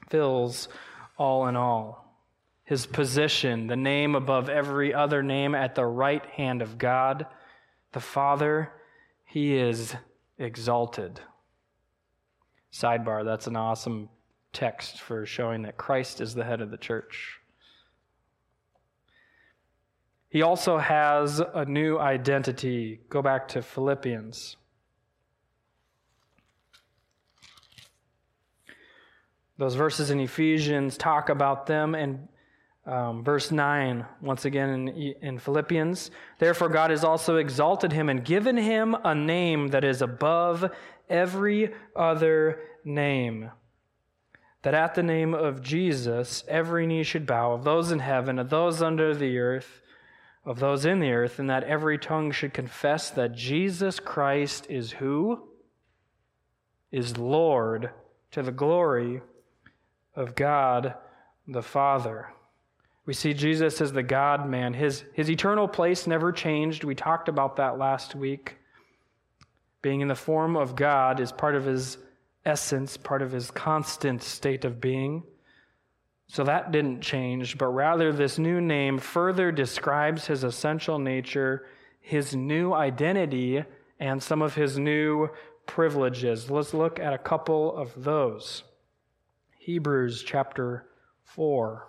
fills 0.09 0.67
all 1.17 1.47
in 1.47 1.55
all. 1.55 2.01
His 2.63 2.85
position, 2.85 3.67
the 3.67 3.75
name 3.75 4.15
above 4.15 4.49
every 4.49 4.93
other 4.93 5.23
name 5.23 5.55
at 5.55 5.75
the 5.75 5.85
right 5.85 6.25
hand 6.25 6.61
of 6.61 6.77
God, 6.77 7.25
the 7.91 7.99
Father, 7.99 8.71
he 9.25 9.55
is 9.57 9.95
exalted. 10.37 11.19
Sidebar, 12.71 13.25
that's 13.25 13.47
an 13.47 13.55
awesome 13.55 14.09
text 14.53 15.01
for 15.01 15.25
showing 15.25 15.63
that 15.63 15.77
Christ 15.77 16.21
is 16.21 16.33
the 16.33 16.43
head 16.43 16.61
of 16.61 16.71
the 16.71 16.77
church. 16.77 17.39
He 20.29 20.41
also 20.41 20.77
has 20.77 21.41
a 21.53 21.65
new 21.65 21.97
identity. 21.99 23.01
Go 23.09 23.21
back 23.21 23.49
to 23.49 23.61
Philippians. 23.61 24.55
Those 29.61 29.75
verses 29.75 30.09
in 30.09 30.19
Ephesians 30.19 30.97
talk 30.97 31.29
about 31.29 31.67
them, 31.67 31.93
and 31.93 32.27
um, 32.87 33.23
verse 33.23 33.51
9, 33.51 34.03
once 34.19 34.45
again 34.45 34.69
in, 34.69 35.13
in 35.21 35.37
Philippians. 35.37 36.09
Therefore, 36.39 36.67
God 36.67 36.89
has 36.89 37.03
also 37.03 37.35
exalted 37.35 37.91
him 37.91 38.09
and 38.09 38.25
given 38.25 38.57
him 38.57 38.95
a 39.03 39.13
name 39.13 39.67
that 39.67 39.83
is 39.83 40.01
above 40.01 40.71
every 41.07 41.75
other 41.95 42.59
name. 42.83 43.51
That 44.63 44.73
at 44.73 44.95
the 44.95 45.03
name 45.03 45.35
of 45.35 45.61
Jesus, 45.61 46.43
every 46.47 46.87
knee 46.87 47.03
should 47.03 47.27
bow, 47.27 47.51
of 47.51 47.63
those 47.63 47.91
in 47.91 47.99
heaven, 47.99 48.39
of 48.39 48.49
those 48.49 48.81
under 48.81 49.13
the 49.13 49.37
earth, 49.37 49.83
of 50.43 50.57
those 50.57 50.85
in 50.85 51.01
the 51.01 51.11
earth, 51.11 51.37
and 51.37 51.51
that 51.51 51.65
every 51.65 51.99
tongue 51.99 52.31
should 52.31 52.51
confess 52.51 53.11
that 53.11 53.35
Jesus 53.35 53.99
Christ 53.99 54.65
is 54.71 54.93
who? 54.93 55.49
Is 56.91 57.19
Lord 57.19 57.91
to 58.31 58.41
the 58.41 58.51
glory 58.51 59.21
of 60.15 60.35
God 60.35 60.95
the 61.47 61.61
Father. 61.61 62.29
We 63.05 63.13
see 63.13 63.33
Jesus 63.33 63.81
as 63.81 63.91
the 63.91 64.03
God 64.03 64.47
man. 64.47 64.73
His, 64.73 65.03
his 65.13 65.29
eternal 65.29 65.67
place 65.67 66.07
never 66.07 66.31
changed. 66.31 66.83
We 66.83 66.95
talked 66.95 67.27
about 67.29 67.55
that 67.55 67.77
last 67.77 68.15
week. 68.15 68.57
Being 69.81 70.01
in 70.01 70.07
the 70.07 70.15
form 70.15 70.55
of 70.55 70.75
God 70.75 71.19
is 71.19 71.31
part 71.31 71.55
of 71.55 71.65
his 71.65 71.97
essence, 72.45 72.97
part 72.97 73.21
of 73.21 73.31
his 73.31 73.49
constant 73.51 74.21
state 74.21 74.65
of 74.65 74.79
being. 74.79 75.23
So 76.27 76.43
that 76.45 76.71
didn't 76.71 77.01
change, 77.01 77.57
but 77.57 77.67
rather, 77.67 78.13
this 78.13 78.37
new 78.37 78.61
name 78.61 78.99
further 78.99 79.51
describes 79.51 80.27
his 80.27 80.45
essential 80.45 80.97
nature, 80.97 81.67
his 81.99 82.33
new 82.33 82.73
identity, 82.73 83.65
and 83.99 84.23
some 84.23 84.41
of 84.41 84.55
his 84.55 84.79
new 84.79 85.29
privileges. 85.65 86.49
Let's 86.49 86.73
look 86.73 86.99
at 86.99 87.13
a 87.13 87.17
couple 87.17 87.75
of 87.75 88.03
those. 88.03 88.63
Hebrews 89.71 90.23
chapter 90.23 90.85
4. 91.23 91.87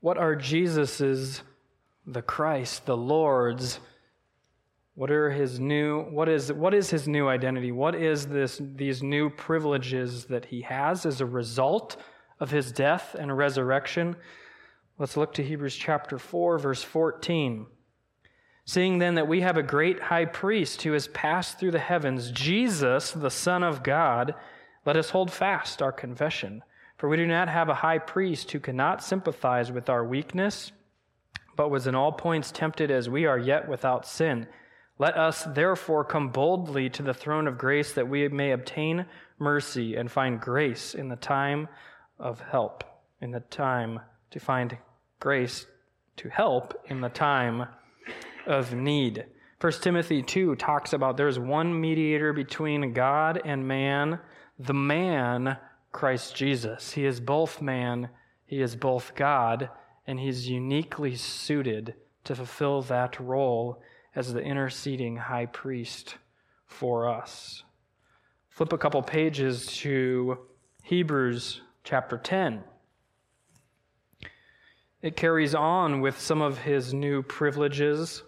What 0.00 0.18
are 0.18 0.36
Jesus's, 0.36 1.40
the 2.06 2.20
Christ, 2.20 2.84
the 2.84 2.94
Lord's, 2.94 3.80
what 4.96 5.10
are 5.10 5.30
his 5.30 5.58
new 5.58 6.02
what 6.02 6.28
is 6.28 6.52
what 6.52 6.74
is 6.74 6.90
his 6.90 7.08
new 7.08 7.26
identity? 7.26 7.72
What 7.72 7.94
is 7.94 8.26
this 8.26 8.60
these 8.76 9.02
new 9.02 9.30
privileges 9.30 10.26
that 10.26 10.44
he 10.44 10.60
has 10.60 11.06
as 11.06 11.22
a 11.22 11.26
result 11.26 11.96
of 12.38 12.50
his 12.50 12.70
death 12.70 13.16
and 13.18 13.34
resurrection? 13.34 14.14
Let's 14.98 15.16
look 15.16 15.32
to 15.34 15.42
Hebrews 15.42 15.74
chapter 15.74 16.18
4 16.18 16.58
verse 16.58 16.82
14. 16.82 17.68
Seeing 18.66 18.98
then 18.98 19.14
that 19.16 19.28
we 19.28 19.42
have 19.42 19.58
a 19.58 19.62
great 19.62 20.00
high 20.00 20.24
priest 20.24 20.82
who 20.82 20.92
has 20.92 21.08
passed 21.08 21.58
through 21.58 21.72
the 21.72 21.78
heavens, 21.78 22.30
Jesus, 22.30 23.10
the 23.10 23.30
Son 23.30 23.62
of 23.62 23.82
God, 23.82 24.34
let 24.86 24.96
us 24.96 25.10
hold 25.10 25.30
fast 25.30 25.82
our 25.82 25.92
confession. 25.92 26.62
For 26.96 27.08
we 27.08 27.16
do 27.18 27.26
not 27.26 27.48
have 27.48 27.68
a 27.68 27.74
high 27.74 27.98
priest 27.98 28.50
who 28.52 28.60
cannot 28.60 29.02
sympathize 29.02 29.70
with 29.70 29.90
our 29.90 30.04
weakness, 30.04 30.72
but 31.56 31.70
was 31.70 31.86
in 31.86 31.94
all 31.94 32.12
points 32.12 32.50
tempted 32.50 32.90
as 32.90 33.08
we 33.08 33.26
are, 33.26 33.38
yet 33.38 33.68
without 33.68 34.06
sin. 34.06 34.46
Let 34.98 35.16
us 35.16 35.44
therefore 35.44 36.04
come 36.04 36.30
boldly 36.30 36.88
to 36.90 37.02
the 37.02 37.12
throne 37.12 37.46
of 37.46 37.58
grace 37.58 37.92
that 37.92 38.08
we 38.08 38.28
may 38.28 38.52
obtain 38.52 39.06
mercy 39.38 39.96
and 39.96 40.10
find 40.10 40.40
grace 40.40 40.94
in 40.94 41.08
the 41.08 41.16
time 41.16 41.68
of 42.18 42.40
help, 42.40 42.84
in 43.20 43.30
the 43.32 43.40
time 43.40 44.00
to 44.30 44.40
find 44.40 44.78
grace 45.20 45.66
to 46.16 46.28
help 46.30 46.80
in 46.86 47.00
the 47.00 47.08
time 47.08 47.66
of 48.46 48.74
need. 48.74 49.26
1 49.60 49.72
Timothy 49.80 50.22
2 50.22 50.56
talks 50.56 50.92
about 50.92 51.16
there's 51.16 51.38
one 51.38 51.80
mediator 51.80 52.32
between 52.32 52.92
God 52.92 53.40
and 53.44 53.66
man, 53.66 54.18
the 54.58 54.74
man, 54.74 55.56
Christ 55.92 56.36
Jesus. 56.36 56.92
He 56.92 57.06
is 57.06 57.20
both 57.20 57.62
man, 57.62 58.10
he 58.44 58.60
is 58.60 58.76
both 58.76 59.14
God, 59.14 59.70
and 60.06 60.20
he's 60.20 60.48
uniquely 60.48 61.16
suited 61.16 61.94
to 62.24 62.34
fulfill 62.34 62.82
that 62.82 63.18
role 63.18 63.80
as 64.14 64.32
the 64.32 64.40
interceding 64.40 65.16
high 65.16 65.46
priest 65.46 66.16
for 66.66 67.08
us. 67.08 67.62
Flip 68.48 68.72
a 68.72 68.78
couple 68.78 69.02
pages 69.02 69.66
to 69.78 70.38
Hebrews 70.82 71.62
chapter 71.84 72.18
10. 72.18 72.62
It 75.02 75.16
carries 75.16 75.54
on 75.54 76.00
with 76.00 76.20
some 76.20 76.40
of 76.40 76.58
his 76.58 76.94
new 76.94 77.22
privileges 77.22 78.22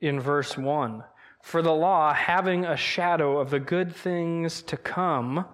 in 0.00 0.20
verse 0.20 0.56
1. 0.56 1.04
For 1.42 1.62
the 1.62 1.72
law, 1.72 2.12
having 2.12 2.64
a 2.64 2.76
shadow 2.76 3.38
of 3.38 3.50
the 3.50 3.60
good 3.60 3.94
things 3.94 4.62
to 4.62 4.76
come, 4.76 5.46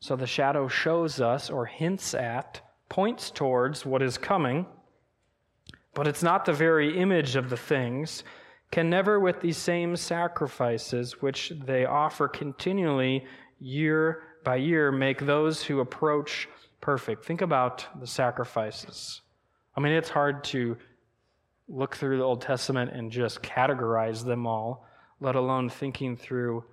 so 0.00 0.16
the 0.16 0.26
shadow 0.26 0.68
shows 0.68 1.20
us 1.20 1.50
or 1.50 1.66
hints 1.66 2.14
at, 2.14 2.60
points 2.88 3.30
towards 3.30 3.86
what 3.86 4.02
is 4.02 4.18
coming, 4.18 4.66
but 5.94 6.06
it's 6.06 6.22
not 6.22 6.44
the 6.44 6.52
very 6.52 6.98
image 6.98 7.36
of 7.36 7.50
the 7.50 7.56
things, 7.56 8.24
can 8.70 8.88
never, 8.88 9.20
with 9.20 9.40
these 9.40 9.58
same 9.58 9.96
sacrifices 9.96 11.20
which 11.20 11.52
they 11.64 11.84
offer 11.84 12.26
continually 12.26 13.24
year 13.58 14.22
by 14.44 14.56
year, 14.56 14.90
make 14.90 15.20
those 15.20 15.62
who 15.62 15.80
approach 15.80 16.48
perfect. 16.80 17.24
Think 17.24 17.42
about 17.42 17.86
the 18.00 18.06
sacrifices. 18.06 19.20
I 19.76 19.80
mean, 19.80 19.92
it's 19.92 20.08
hard 20.08 20.42
to 20.44 20.76
look 21.68 21.96
through 21.96 22.18
the 22.18 22.24
Old 22.24 22.42
Testament 22.42 22.92
and 22.92 23.10
just 23.10 23.42
categorize 23.42 24.24
them 24.24 24.46
all, 24.46 24.86
let 25.20 25.36
alone 25.36 25.68
thinking 25.68 26.16
through 26.16 26.64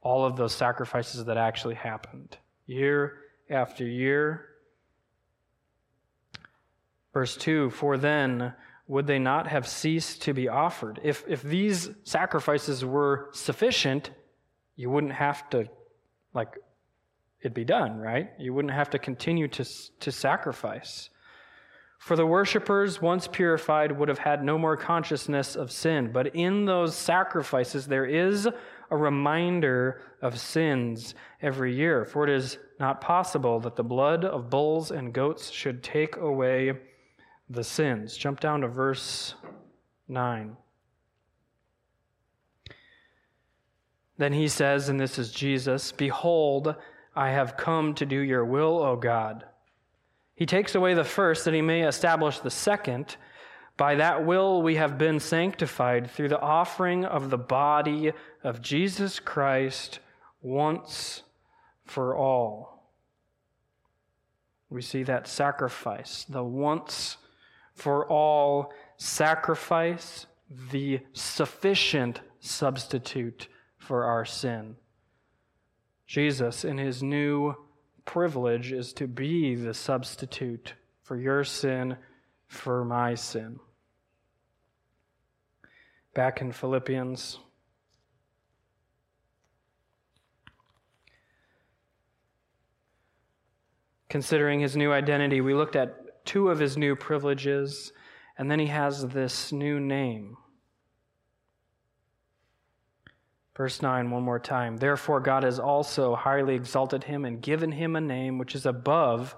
all 0.00 0.24
of 0.24 0.36
those 0.36 0.54
sacrifices 0.54 1.24
that 1.24 1.36
actually 1.36 1.74
happened 1.74 2.36
year 2.66 3.18
after 3.50 3.86
year. 3.86 4.46
Verse 7.12 7.36
2 7.36 7.70
For 7.70 7.96
then 7.96 8.54
would 8.86 9.06
they 9.06 9.18
not 9.18 9.46
have 9.46 9.66
ceased 9.66 10.22
to 10.22 10.34
be 10.34 10.48
offered? 10.48 11.00
If, 11.02 11.24
if 11.26 11.42
these 11.42 11.90
sacrifices 12.04 12.84
were 12.84 13.30
sufficient, 13.32 14.10
you 14.76 14.90
wouldn't 14.90 15.14
have 15.14 15.48
to, 15.50 15.68
like, 16.34 16.58
it'd 17.40 17.54
be 17.54 17.64
done, 17.64 17.98
right? 17.98 18.30
You 18.38 18.52
wouldn't 18.52 18.74
have 18.74 18.90
to 18.90 18.98
continue 18.98 19.48
to, 19.48 19.64
to 20.00 20.12
sacrifice. 20.12 21.08
For 22.04 22.16
the 22.16 22.26
worshippers, 22.26 23.00
once 23.00 23.26
purified, 23.26 23.90
would 23.90 24.10
have 24.10 24.18
had 24.18 24.44
no 24.44 24.58
more 24.58 24.76
consciousness 24.76 25.56
of 25.56 25.72
sin. 25.72 26.12
But 26.12 26.36
in 26.36 26.66
those 26.66 26.94
sacrifices, 26.94 27.86
there 27.86 28.04
is 28.04 28.46
a 28.90 28.94
reminder 28.94 30.02
of 30.20 30.38
sins 30.38 31.14
every 31.40 31.74
year. 31.74 32.04
For 32.04 32.24
it 32.24 32.28
is 32.28 32.58
not 32.78 33.00
possible 33.00 33.58
that 33.60 33.74
the 33.74 33.82
blood 33.82 34.26
of 34.26 34.50
bulls 34.50 34.90
and 34.90 35.14
goats 35.14 35.48
should 35.50 35.82
take 35.82 36.16
away 36.16 36.74
the 37.48 37.64
sins. 37.64 38.18
Jump 38.18 38.38
down 38.38 38.60
to 38.60 38.68
verse 38.68 39.34
9. 40.06 40.58
Then 44.18 44.34
he 44.34 44.48
says, 44.48 44.90
and 44.90 45.00
this 45.00 45.18
is 45.18 45.32
Jesus 45.32 45.90
Behold, 45.90 46.74
I 47.16 47.30
have 47.30 47.56
come 47.56 47.94
to 47.94 48.04
do 48.04 48.18
your 48.18 48.44
will, 48.44 48.82
O 48.82 48.94
God. 48.94 49.46
He 50.34 50.46
takes 50.46 50.74
away 50.74 50.94
the 50.94 51.04
first 51.04 51.44
that 51.44 51.54
he 51.54 51.62
may 51.62 51.86
establish 51.86 52.38
the 52.40 52.50
second. 52.50 53.16
By 53.76 53.96
that 53.96 54.24
will 54.24 54.62
we 54.62 54.76
have 54.76 54.98
been 54.98 55.20
sanctified 55.20 56.10
through 56.10 56.28
the 56.28 56.40
offering 56.40 57.04
of 57.04 57.30
the 57.30 57.38
body 57.38 58.12
of 58.42 58.60
Jesus 58.60 59.20
Christ 59.20 60.00
once 60.40 61.22
for 61.84 62.16
all. 62.16 62.90
We 64.70 64.82
see 64.82 65.04
that 65.04 65.28
sacrifice, 65.28 66.24
the 66.24 66.42
once 66.42 67.16
for 67.74 68.06
all 68.06 68.72
sacrifice, 68.96 70.26
the 70.70 71.00
sufficient 71.12 72.20
substitute 72.40 73.48
for 73.78 74.04
our 74.04 74.24
sin. 74.24 74.76
Jesus, 76.06 76.64
in 76.64 76.78
his 76.78 77.02
new 77.02 77.54
privilege 78.04 78.72
is 78.72 78.92
to 78.94 79.06
be 79.06 79.54
the 79.54 79.74
substitute 79.74 80.74
for 81.02 81.16
your 81.16 81.44
sin, 81.44 81.96
for 82.46 82.84
my 82.84 83.14
sin. 83.14 83.58
Back 86.14 86.40
in 86.40 86.52
Philippians. 86.52 87.38
Considering 94.08 94.60
his 94.60 94.76
new 94.76 94.92
identity, 94.92 95.40
we 95.40 95.54
looked 95.54 95.74
at 95.74 96.24
two 96.24 96.48
of 96.48 96.58
his 96.58 96.76
new 96.76 96.94
privileges, 96.94 97.92
and 98.38 98.50
then 98.50 98.60
he 98.60 98.66
has 98.66 99.08
this 99.08 99.50
new 99.50 99.80
name. 99.80 100.36
Verse 103.56 103.80
9, 103.80 104.10
one 104.10 104.22
more 104.22 104.40
time. 104.40 104.78
Therefore, 104.78 105.20
God 105.20 105.44
has 105.44 105.60
also 105.60 106.16
highly 106.16 106.54
exalted 106.54 107.04
him 107.04 107.24
and 107.24 107.40
given 107.40 107.72
him 107.72 107.94
a 107.94 108.00
name 108.00 108.38
which 108.38 108.54
is 108.54 108.66
above 108.66 109.36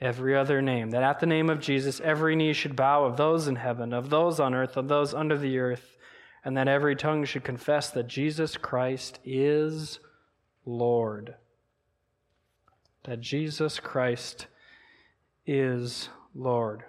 every 0.00 0.36
other 0.36 0.62
name, 0.62 0.90
that 0.90 1.02
at 1.02 1.18
the 1.18 1.26
name 1.26 1.50
of 1.50 1.60
Jesus 1.60 2.00
every 2.00 2.36
knee 2.36 2.52
should 2.52 2.76
bow 2.76 3.04
of 3.04 3.16
those 3.16 3.48
in 3.48 3.56
heaven, 3.56 3.92
of 3.92 4.10
those 4.10 4.38
on 4.38 4.54
earth, 4.54 4.76
of 4.76 4.86
those 4.86 5.12
under 5.12 5.36
the 5.36 5.58
earth, 5.58 5.96
and 6.44 6.56
that 6.56 6.68
every 6.68 6.94
tongue 6.94 7.24
should 7.24 7.42
confess 7.42 7.90
that 7.90 8.06
Jesus 8.06 8.56
Christ 8.56 9.18
is 9.24 9.98
Lord. 10.64 11.34
That 13.04 13.20
Jesus 13.20 13.80
Christ 13.80 14.46
is 15.46 16.08
Lord. 16.32 16.84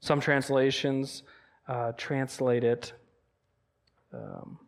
Some 0.00 0.20
translations 0.20 1.24
uh, 1.66 1.92
translate 1.96 2.62
it 2.62 2.92
um, 4.12 4.58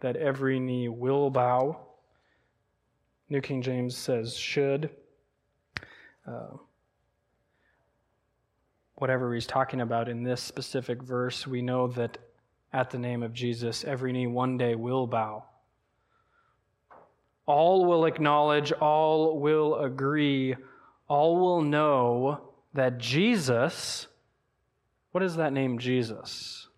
that 0.00 0.16
every 0.16 0.60
knee 0.60 0.88
will 0.88 1.30
bow. 1.30 1.78
New 3.28 3.40
King 3.40 3.62
James 3.62 3.96
says 3.96 4.36
should. 4.36 4.90
Uh, 6.26 6.56
whatever 8.96 9.32
he's 9.32 9.46
talking 9.46 9.80
about 9.80 10.08
in 10.08 10.22
this 10.22 10.42
specific 10.42 11.02
verse, 11.02 11.46
we 11.46 11.62
know 11.62 11.86
that 11.88 12.18
at 12.72 12.90
the 12.90 12.98
name 12.98 13.22
of 13.22 13.32
Jesus, 13.32 13.84
every 13.84 14.12
knee 14.12 14.26
one 14.26 14.58
day 14.58 14.74
will 14.74 15.06
bow. 15.06 15.44
All 17.46 17.86
will 17.86 18.04
acknowledge, 18.04 18.72
all 18.72 19.38
will 19.40 19.76
agree, 19.76 20.54
all 21.08 21.38
will 21.38 21.62
know 21.62 22.52
that 22.74 22.98
Jesus, 22.98 24.06
what 25.12 25.22
is 25.22 25.36
that 25.36 25.52
name, 25.52 25.78
Jesus? 25.78 26.68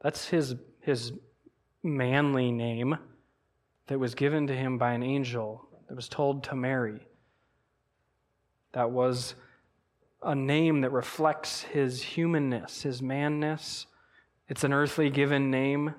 That's 0.00 0.26
his, 0.28 0.56
his 0.80 1.12
manly 1.86 2.52
name 2.52 2.98
that 3.86 3.98
was 3.98 4.14
given 4.14 4.46
to 4.48 4.54
him 4.54 4.78
by 4.78 4.92
an 4.92 5.02
angel 5.02 5.68
that 5.88 5.94
was 5.94 6.08
told 6.08 6.44
to 6.44 6.56
Mary. 6.56 7.06
That 8.72 8.90
was 8.90 9.34
a 10.22 10.34
name 10.34 10.80
that 10.80 10.90
reflects 10.90 11.62
his 11.62 12.02
humanness, 12.02 12.82
his 12.82 13.00
manness. 13.00 13.86
It's 14.48 14.64
an 14.64 14.72
earthly 14.72 15.08
given 15.08 15.50
name. 15.50 15.94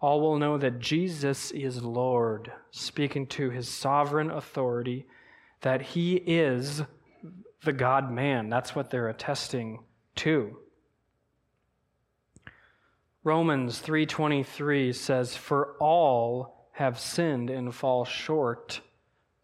All 0.00 0.20
will 0.20 0.38
know 0.38 0.58
that 0.58 0.80
Jesus 0.80 1.50
is 1.52 1.82
Lord, 1.82 2.52
speaking 2.70 3.26
to 3.28 3.50
his 3.50 3.68
sovereign 3.68 4.30
authority, 4.30 5.06
that 5.60 5.80
he 5.80 6.16
is 6.16 6.82
the 7.62 7.72
God 7.72 8.10
man. 8.10 8.50
That's 8.50 8.74
what 8.74 8.90
they're 8.90 9.08
attesting 9.08 9.84
to. 10.16 10.58
Romans 13.24 13.80
3:23 13.80 14.92
says 14.94 15.36
for 15.36 15.74
all 15.80 16.68
have 16.72 16.98
sinned 16.98 17.50
and 17.50 17.74
fall 17.74 18.04
short 18.04 18.80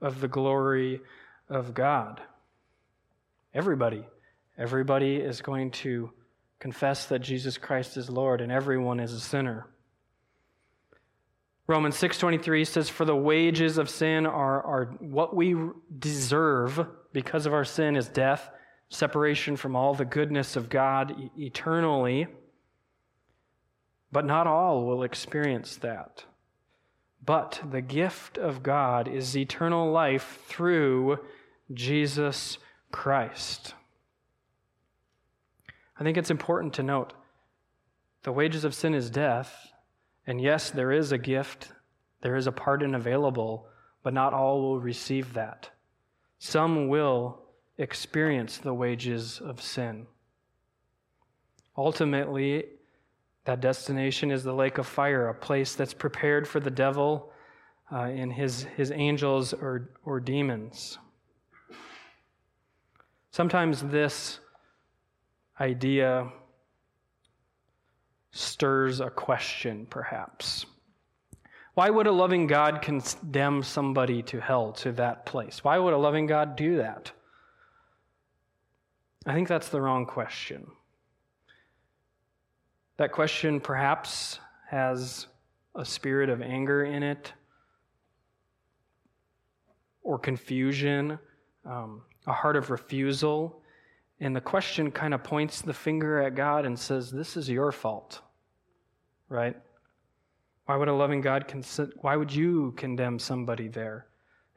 of 0.01 0.21
the 0.21 0.29
glory 0.29 1.01
of 1.49 1.75
God. 1.75 2.21
Everybody 3.53 4.07
everybody 4.57 5.17
is 5.17 5.41
going 5.41 5.71
to 5.71 6.13
Confess 6.61 7.07
that 7.07 7.21
Jesus 7.21 7.57
Christ 7.57 7.97
is 7.97 8.11
Lord 8.11 8.43
and 8.43 8.53
everyone 8.53 9.01
is 9.01 9.15
a 9.15 9.21
sinner. 9.21 9.67
Romans 11.67 11.97
6:23 11.97 12.67
says 12.67 12.91
for 12.91 13.07
the 13.07 13.17
wages 13.17 13.79
of 13.79 13.89
sin 13.89 14.27
are, 14.27 14.63
are 14.63 14.85
what 15.01 15.35
we 15.35 15.57
deserve 15.99 16.87
because 17.13 17.47
of 17.47 17.55
our 17.55 17.65
sin 17.65 17.97
is 17.97 18.09
death, 18.09 18.51
separation 18.91 19.57
from 19.57 19.75
all 19.75 19.95
the 19.95 20.05
goodness 20.05 20.55
of 20.55 20.69
God 20.69 21.31
eternally. 21.39 22.27
But 24.13 24.25
not 24.25 24.47
all 24.47 24.85
will 24.85 25.03
experience 25.03 25.77
that. 25.77 26.25
But 27.25 27.61
the 27.71 27.81
gift 27.81 28.39
of 28.39 28.63
God 28.63 29.07
is 29.07 29.37
eternal 29.37 29.91
life 29.91 30.41
through 30.47 31.19
Jesus 31.73 32.59
Christ. 32.91 33.75
I 35.99 36.03
think 36.03 36.17
it's 36.17 36.31
important 36.31 36.73
to 36.75 36.83
note 36.83 37.13
the 38.23 38.33
wages 38.33 38.65
of 38.65 38.75
sin 38.75 38.95
is 38.95 39.11
death, 39.11 39.73
and 40.27 40.41
yes, 40.41 40.71
there 40.71 40.93
is 40.93 41.13
a 41.13 41.19
gift, 41.19 41.73
there 42.23 42.37
is 42.37 42.47
a 42.47 42.53
pardon 42.53 42.95
available, 42.95 43.67
but 44.03 44.15
not 44.15 44.35
all 44.35 44.61
will 44.61 44.81
receive 44.81 45.35
that. 45.35 45.71
Some 46.39 46.89
will 46.89 47.43
experience 47.79 48.59
the 48.59 48.75
wages 48.75 49.41
of 49.43 49.61
sin. 49.63 50.07
Ultimately, 51.77 52.65
that 53.45 53.61
destination 53.61 54.31
is 54.31 54.45
the 54.45 54.53
lake 54.53 54.79
of 54.79 54.87
fire, 54.87 55.29
a 55.29 55.35
place 55.35 55.75
that's 55.75 55.95
prepared 55.95 56.47
for 56.47 56.61
the 56.61 56.71
devil 56.71 57.33
uh, 57.93 58.03
and 58.03 58.33
his, 58.33 58.65
his 58.77 58.91
angels 58.91 59.53
or, 59.53 59.91
or 60.05 60.21
demons. 60.21 60.99
Sometimes 63.31 63.81
this 63.83 64.41
idea 65.61 66.31
stirs 68.33 69.01
a 69.01 69.11
question, 69.11 69.87
perhaps. 69.89 70.67
Why 71.75 71.89
would 71.89 72.07
a 72.07 72.13
loving 72.13 72.47
God 72.47 72.83
condemn 72.83 73.63
somebody 73.63 74.23
to 74.25 74.41
hell, 74.41 74.73
to 74.73 74.93
that 74.93 75.25
place? 75.27 75.65
Why 75.65 75.79
would 75.79 75.95
a 75.95 75.99
loving 75.99 76.27
God 76.27 76.57
do 76.57 76.77
that? 76.77 77.13
I 79.27 79.35
think 79.35 79.49
that's 79.49 79.69
the 79.69 79.81
wrong 79.81 80.07
question. 80.07 80.67
That 83.01 83.13
question 83.13 83.61
perhaps 83.61 84.41
has 84.69 85.27
a 85.75 85.87
spirit 85.87 86.29
of 86.29 86.43
anger 86.43 86.85
in 86.85 87.03
it, 87.03 87.33
or 90.03 90.19
confusion, 90.19 91.19
um, 91.65 92.03
a 92.27 92.35
heart 92.35 92.57
of 92.57 92.69
refusal. 92.69 93.63
And 94.21 94.37
the 94.37 94.41
question 94.43 94.91
kind 94.91 95.15
of 95.15 95.25
points 95.25 95.63
the 95.63 95.73
finger 95.73 96.21
at 96.21 96.35
God 96.35 96.67
and 96.67 96.79
says, 96.79 97.11
This 97.11 97.39
is 97.39 97.49
your 97.49 97.73
fault, 97.73 98.21
right? 99.31 99.57
Why 100.67 100.77
would 100.77 100.89
a 100.89 100.93
loving 100.93 101.23
God, 101.23 101.49
cons- 101.49 101.81
why 102.03 102.17
would 102.17 102.31
you 102.31 102.75
condemn 102.77 103.19
somebody 103.19 103.69
there? 103.69 104.09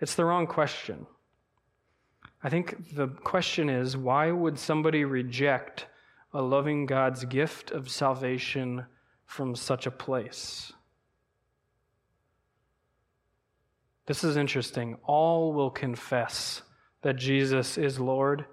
It's 0.01 0.15
the 0.15 0.25
wrong 0.25 0.47
question. 0.47 1.07
I 2.43 2.49
think 2.49 2.93
the 2.93 3.07
question 3.07 3.69
is, 3.69 3.95
why 3.95 4.31
would 4.31 4.59
somebody 4.59 5.05
reject 5.05 5.85
a 6.33 6.41
loving 6.41 6.85
God's 6.85 7.25
gift 7.25 7.71
of 7.71 7.89
salvation 7.89 8.85
from 9.25 9.55
such 9.55 9.85
a 9.85 9.91
place? 9.91 10.73
This 14.05 14.23
is 14.23 14.35
interesting. 14.35 14.97
All 15.03 15.53
will 15.53 15.71
confess 15.71 16.61
that 17.01 17.15
Jesus 17.15 17.77
is 17.77 17.99
Lord 17.99 18.45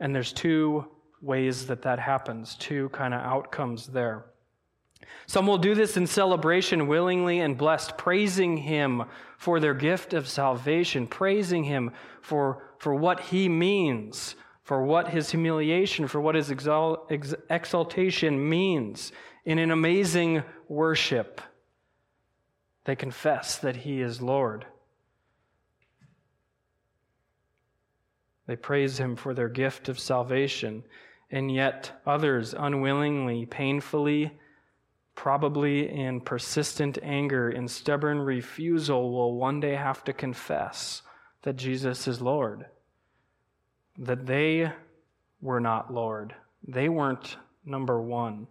and 0.00 0.14
there's 0.14 0.32
two 0.32 0.86
ways 1.20 1.66
that 1.66 1.82
that 1.82 1.98
happens, 1.98 2.56
two 2.56 2.88
kind 2.88 3.12
of 3.12 3.20
outcomes 3.20 3.86
there. 3.88 4.24
Some 5.26 5.46
will 5.46 5.58
do 5.58 5.74
this 5.74 5.96
in 5.96 6.06
celebration 6.06 6.86
willingly 6.86 7.40
and 7.40 7.56
blessed, 7.56 7.96
praising 7.98 8.56
Him 8.56 9.04
for 9.38 9.60
their 9.60 9.74
gift 9.74 10.14
of 10.14 10.28
salvation, 10.28 11.06
praising 11.06 11.64
Him 11.64 11.92
for, 12.22 12.62
for 12.78 12.94
what 12.94 13.20
He 13.20 13.48
means, 13.48 14.34
for 14.70 14.84
what 14.84 15.08
His 15.08 15.32
humiliation, 15.32 16.06
for 16.06 16.20
what 16.20 16.36
His 16.36 16.48
exaltation 16.48 18.48
means. 18.48 19.10
In 19.44 19.58
an 19.58 19.72
amazing 19.72 20.44
worship, 20.68 21.40
they 22.84 22.94
confess 22.94 23.58
that 23.58 23.74
He 23.74 24.00
is 24.00 24.22
Lord. 24.22 24.64
They 28.46 28.54
praise 28.54 29.00
him 29.00 29.16
for 29.16 29.34
their 29.34 29.48
gift 29.48 29.88
of 29.88 29.98
salvation, 29.98 30.84
and 31.32 31.52
yet 31.52 32.00
others 32.06 32.54
unwillingly, 32.56 33.46
painfully, 33.46 34.38
probably 35.16 35.90
in 35.90 36.20
persistent 36.20 36.96
anger 37.02 37.48
and 37.48 37.68
stubborn 37.68 38.20
refusal, 38.20 39.10
will 39.10 39.34
one 39.34 39.58
day 39.58 39.74
have 39.74 40.04
to 40.04 40.12
confess 40.12 41.02
that 41.42 41.56
Jesus 41.56 42.06
is 42.06 42.20
Lord, 42.20 42.66
that 43.98 44.26
they 44.26 44.70
were 45.40 45.60
not 45.60 45.92
Lord, 45.92 46.34
they 46.66 46.88
weren't 46.88 47.36
number 47.64 48.00
one. 48.00 48.46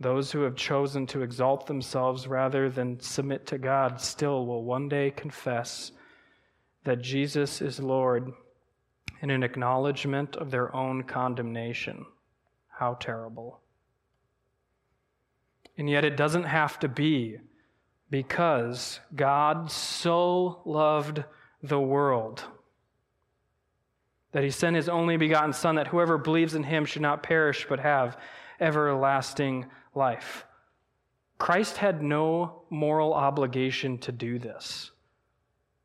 Those 0.00 0.32
who 0.32 0.42
have 0.42 0.56
chosen 0.56 1.06
to 1.08 1.22
exalt 1.22 1.66
themselves 1.66 2.26
rather 2.26 2.68
than 2.68 2.98
submit 2.98 3.46
to 3.46 3.58
God 3.58 4.00
still 4.00 4.46
will 4.46 4.64
one 4.64 4.88
day 4.88 5.12
confess 5.12 5.92
that 6.82 7.00
Jesus 7.02 7.60
is 7.60 7.78
Lord 7.78 8.32
in 9.20 9.30
an 9.30 9.44
acknowledgement 9.44 10.34
of 10.36 10.50
their 10.50 10.74
own 10.74 11.04
condemnation. 11.04 12.04
How 12.68 12.94
terrible. 12.94 13.60
And 15.78 15.88
yet 15.88 16.04
it 16.04 16.16
doesn't 16.16 16.44
have 16.44 16.80
to 16.80 16.88
be 16.88 17.38
because 18.10 18.98
God 19.14 19.70
so 19.70 20.60
loved 20.64 21.22
the 21.62 21.80
world 21.80 22.44
that 24.32 24.42
he 24.42 24.50
sent 24.50 24.76
his 24.76 24.88
only 24.88 25.16
begotten 25.16 25.52
Son, 25.52 25.76
that 25.76 25.88
whoever 25.88 26.18
believes 26.18 26.54
in 26.54 26.62
him 26.62 26.84
should 26.84 27.02
not 27.02 27.22
perish 27.22 27.66
but 27.68 27.80
have 27.80 28.18
everlasting 28.60 29.66
life. 29.94 30.46
Christ 31.38 31.76
had 31.76 32.02
no 32.02 32.62
moral 32.70 33.12
obligation 33.12 33.98
to 33.98 34.12
do 34.12 34.38
this. 34.38 34.90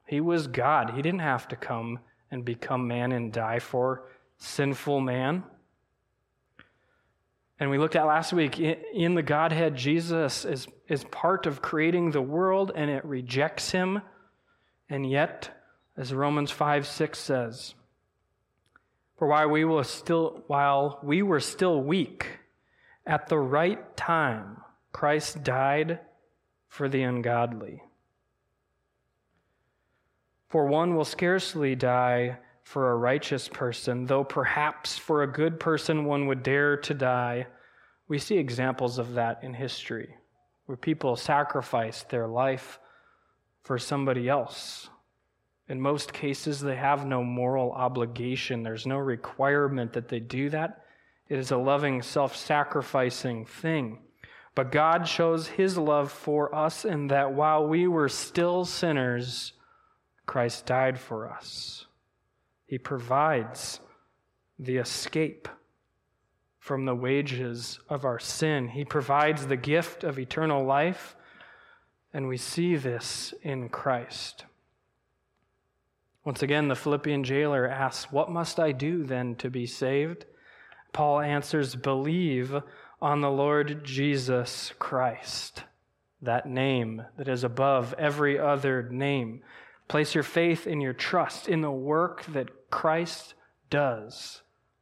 He 0.06 0.22
was 0.22 0.48
God. 0.48 0.92
He 0.92 1.02
didn't 1.02 1.20
have 1.20 1.48
to 1.50 1.56
come 1.56 2.00
and 2.32 2.46
become 2.46 2.88
man 2.88 3.12
and 3.12 3.34
die 3.34 3.60
for 3.60 4.04
sinful 4.38 5.02
man. 5.02 5.44
And 7.60 7.70
we 7.72 7.80
looked 7.80 7.96
at 7.96 8.06
last 8.06 8.34
week 8.34 8.60
in 8.60 9.16
the 9.16 9.24
Godhead, 9.24 9.76
Jesus 9.76 10.46
is, 10.46 10.68
is 10.88 11.04
part 11.06 11.48
of 11.48 11.62
creating 11.62 12.12
the 12.12 12.22
world 12.22 12.72
and 12.76 12.90
it 12.90 13.04
rejects 13.04 13.72
him. 13.72 14.02
And 14.90 15.10
yet, 15.10 15.57
as 15.98 16.14
Romans 16.14 16.52
5 16.52 16.88
6 16.88 17.20
says, 17.20 17.74
for 19.18 19.28
while 19.28 19.50
we 19.50 19.66
were 19.66 19.84
still 19.84 20.44
while 20.48 21.00
we 21.02 21.24
were 21.24 21.40
still 21.40 21.82
weak, 21.82 22.28
at 23.06 23.28
the 23.28 23.38
right 23.38 23.98
time 23.98 24.58
Christ 24.92 25.44
died 25.44 26.00
for 26.68 26.88
the 26.88 27.02
ungodly. 27.02 27.82
For 30.50 30.68
one 30.68 30.96
will 30.96 31.06
scarcely 31.06 31.76
die 31.76 32.38
for 32.64 32.92
a 32.92 32.96
righteous 32.96 33.48
person, 33.48 34.06
though 34.06 34.24
perhaps 34.24 34.98
for 34.98 35.24
a 35.24 35.32
good 35.32 35.60
person 35.60 36.06
one 36.06 36.28
would 36.28 36.44
dare 36.44 36.78
to 36.78 36.94
die. 36.94 37.48
We 38.08 38.20
see 38.20 38.38
examples 38.38 38.98
of 38.98 39.14
that 39.16 39.44
in 39.44 39.54
history, 39.54 40.16
where 40.66 40.78
people 40.78 41.16
sacrifice 41.16 42.04
their 42.04 42.28
life 42.28 42.80
for 43.64 43.78
somebody 43.78 44.30
else. 44.30 44.90
In 45.70 45.82
most 45.82 46.14
cases, 46.14 46.62
they 46.62 46.76
have 46.76 47.06
no 47.06 47.24
moral 47.24 47.72
obligation, 47.72 48.64
there's 48.64 48.86
no 48.86 48.98
requirement 48.98 49.94
that 49.94 50.08
they 50.08 50.20
do 50.20 50.50
that. 50.50 50.86
It 51.28 51.40
is 51.40 51.52
a 51.52 51.58
loving, 51.58 52.02
self 52.02 52.36
sacrificing 52.36 53.46
thing. 53.46 54.00
But 54.56 54.72
God 54.72 55.08
shows 55.08 55.48
his 55.48 55.78
love 55.78 56.12
for 56.12 56.54
us 56.56 56.86
in 56.86 57.10
that 57.10 57.34
while 57.34 57.68
we 57.68 57.88
were 57.88 58.10
still 58.10 58.66
sinners, 58.66 59.54
Christ 60.26 60.66
died 60.66 60.98
for 61.00 61.30
us. 61.30 61.86
He 62.66 62.78
provides 62.78 63.80
the 64.58 64.78
escape 64.78 65.48
from 66.60 66.86
the 66.86 66.96
wages 66.96 67.80
of 67.88 68.04
our 68.04 68.20
sin. 68.20 68.68
He 68.70 68.84
provides 68.84 69.48
the 69.48 69.56
gift 69.56 70.04
of 70.04 70.18
eternal 70.18 70.66
life, 70.66 71.16
and 72.14 72.28
we 72.28 72.38
see 72.38 72.76
this 72.76 73.34
in 73.44 73.70
Christ. 73.70 74.46
Once 76.28 76.44
again, 76.44 76.68
the 76.68 76.76
Philippian 76.76 77.24
jailer 77.24 77.66
asks, 77.66 78.12
What 78.12 78.30
must 78.30 78.60
I 78.60 78.74
do 78.74 79.06
then 79.06 79.36
to 79.36 79.50
be 79.50 79.66
saved? 79.66 80.26
Paul 80.92 81.22
answers, 81.22 81.74
Believe 81.74 82.54
on 83.02 83.22
the 83.22 83.32
Lord 83.32 83.86
Jesus 83.86 84.74
Christ, 84.78 85.63
that 86.22 86.46
name 86.46 87.02
that 87.18 87.30
is 87.30 87.46
above 87.46 87.96
every 87.98 88.38
other 88.38 88.90
name. 88.92 89.42
Place 89.88 90.13
your 90.13 90.24
faith 90.26 90.68
and 90.68 90.82
your 90.82 90.92
trust 90.92 91.48
in 91.48 91.62
the 91.62 91.72
work 91.72 92.26
that 92.26 92.70
Christ 92.70 93.34
does 93.70 94.42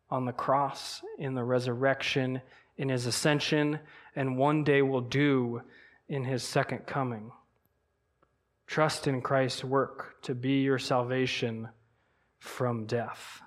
on 0.10 0.25
the 0.25 0.34
cross, 0.34 1.03
in 1.19 1.36
the 1.36 1.43
resurrection, 1.43 2.41
in 2.75 2.89
his 2.89 3.05
ascension, 3.05 3.77
and 4.15 4.39
one 4.39 4.63
day 4.63 4.81
will 4.81 4.99
do 4.99 5.62
in 6.10 6.23
his 6.23 6.41
second 6.41 6.88
coming. 6.88 7.31
Trust 8.67 9.08
in 9.08 9.21
Christ's 9.21 9.63
work 9.63 10.21
to 10.23 10.36
be 10.36 10.62
your 10.62 10.80
salvation 10.80 11.69
from 12.39 12.86
death. 12.86 13.41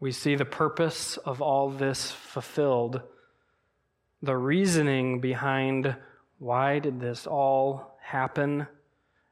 We 0.00 0.12
see 0.12 0.36
the 0.36 0.44
purpose 0.44 1.16
of 1.16 1.42
all 1.42 1.70
this 1.70 2.10
fulfilled, 2.10 3.02
the 4.22 4.36
reasoning 4.36 5.20
behind 5.20 5.96
why 6.38 6.78
did 6.78 7.00
this 7.00 7.26
all 7.26 7.98
happen 8.00 8.66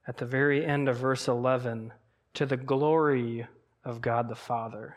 at 0.06 0.16
the 0.16 0.26
very 0.26 0.64
end 0.64 0.88
of 0.88 0.96
verse 0.96 1.28
11 1.28 1.92
to 2.34 2.46
the 2.46 2.56
glory 2.56 3.46
of 3.84 4.00
God 4.00 4.28
the 4.28 4.34
Father. 4.34 4.96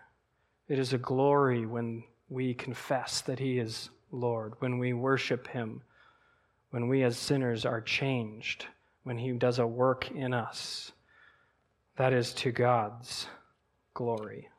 It 0.68 0.80
is 0.80 0.94
a 0.94 0.98
glory 0.98 1.65
when 1.65 2.04
we 2.30 2.54
confess 2.54 3.22
that 3.22 3.39
He 3.39 3.60
is 3.60 3.89
Lord, 4.12 4.54
when 4.60 4.80
we 4.80 4.94
worship 4.94 5.48
Him, 5.48 5.82
when 6.71 6.88
we 6.88 7.03
as 7.03 7.17
sinners 7.17 7.65
are 7.65 7.82
changed, 7.82 8.65
when 9.03 9.17
He 9.17 9.32
does 9.32 9.60
a 9.60 9.67
work 9.67 10.12
in 10.12 10.34
us. 10.34 10.91
That 11.97 12.13
is 12.13 12.34
to 12.36 12.51
God's 12.51 13.27
glory. 13.93 14.49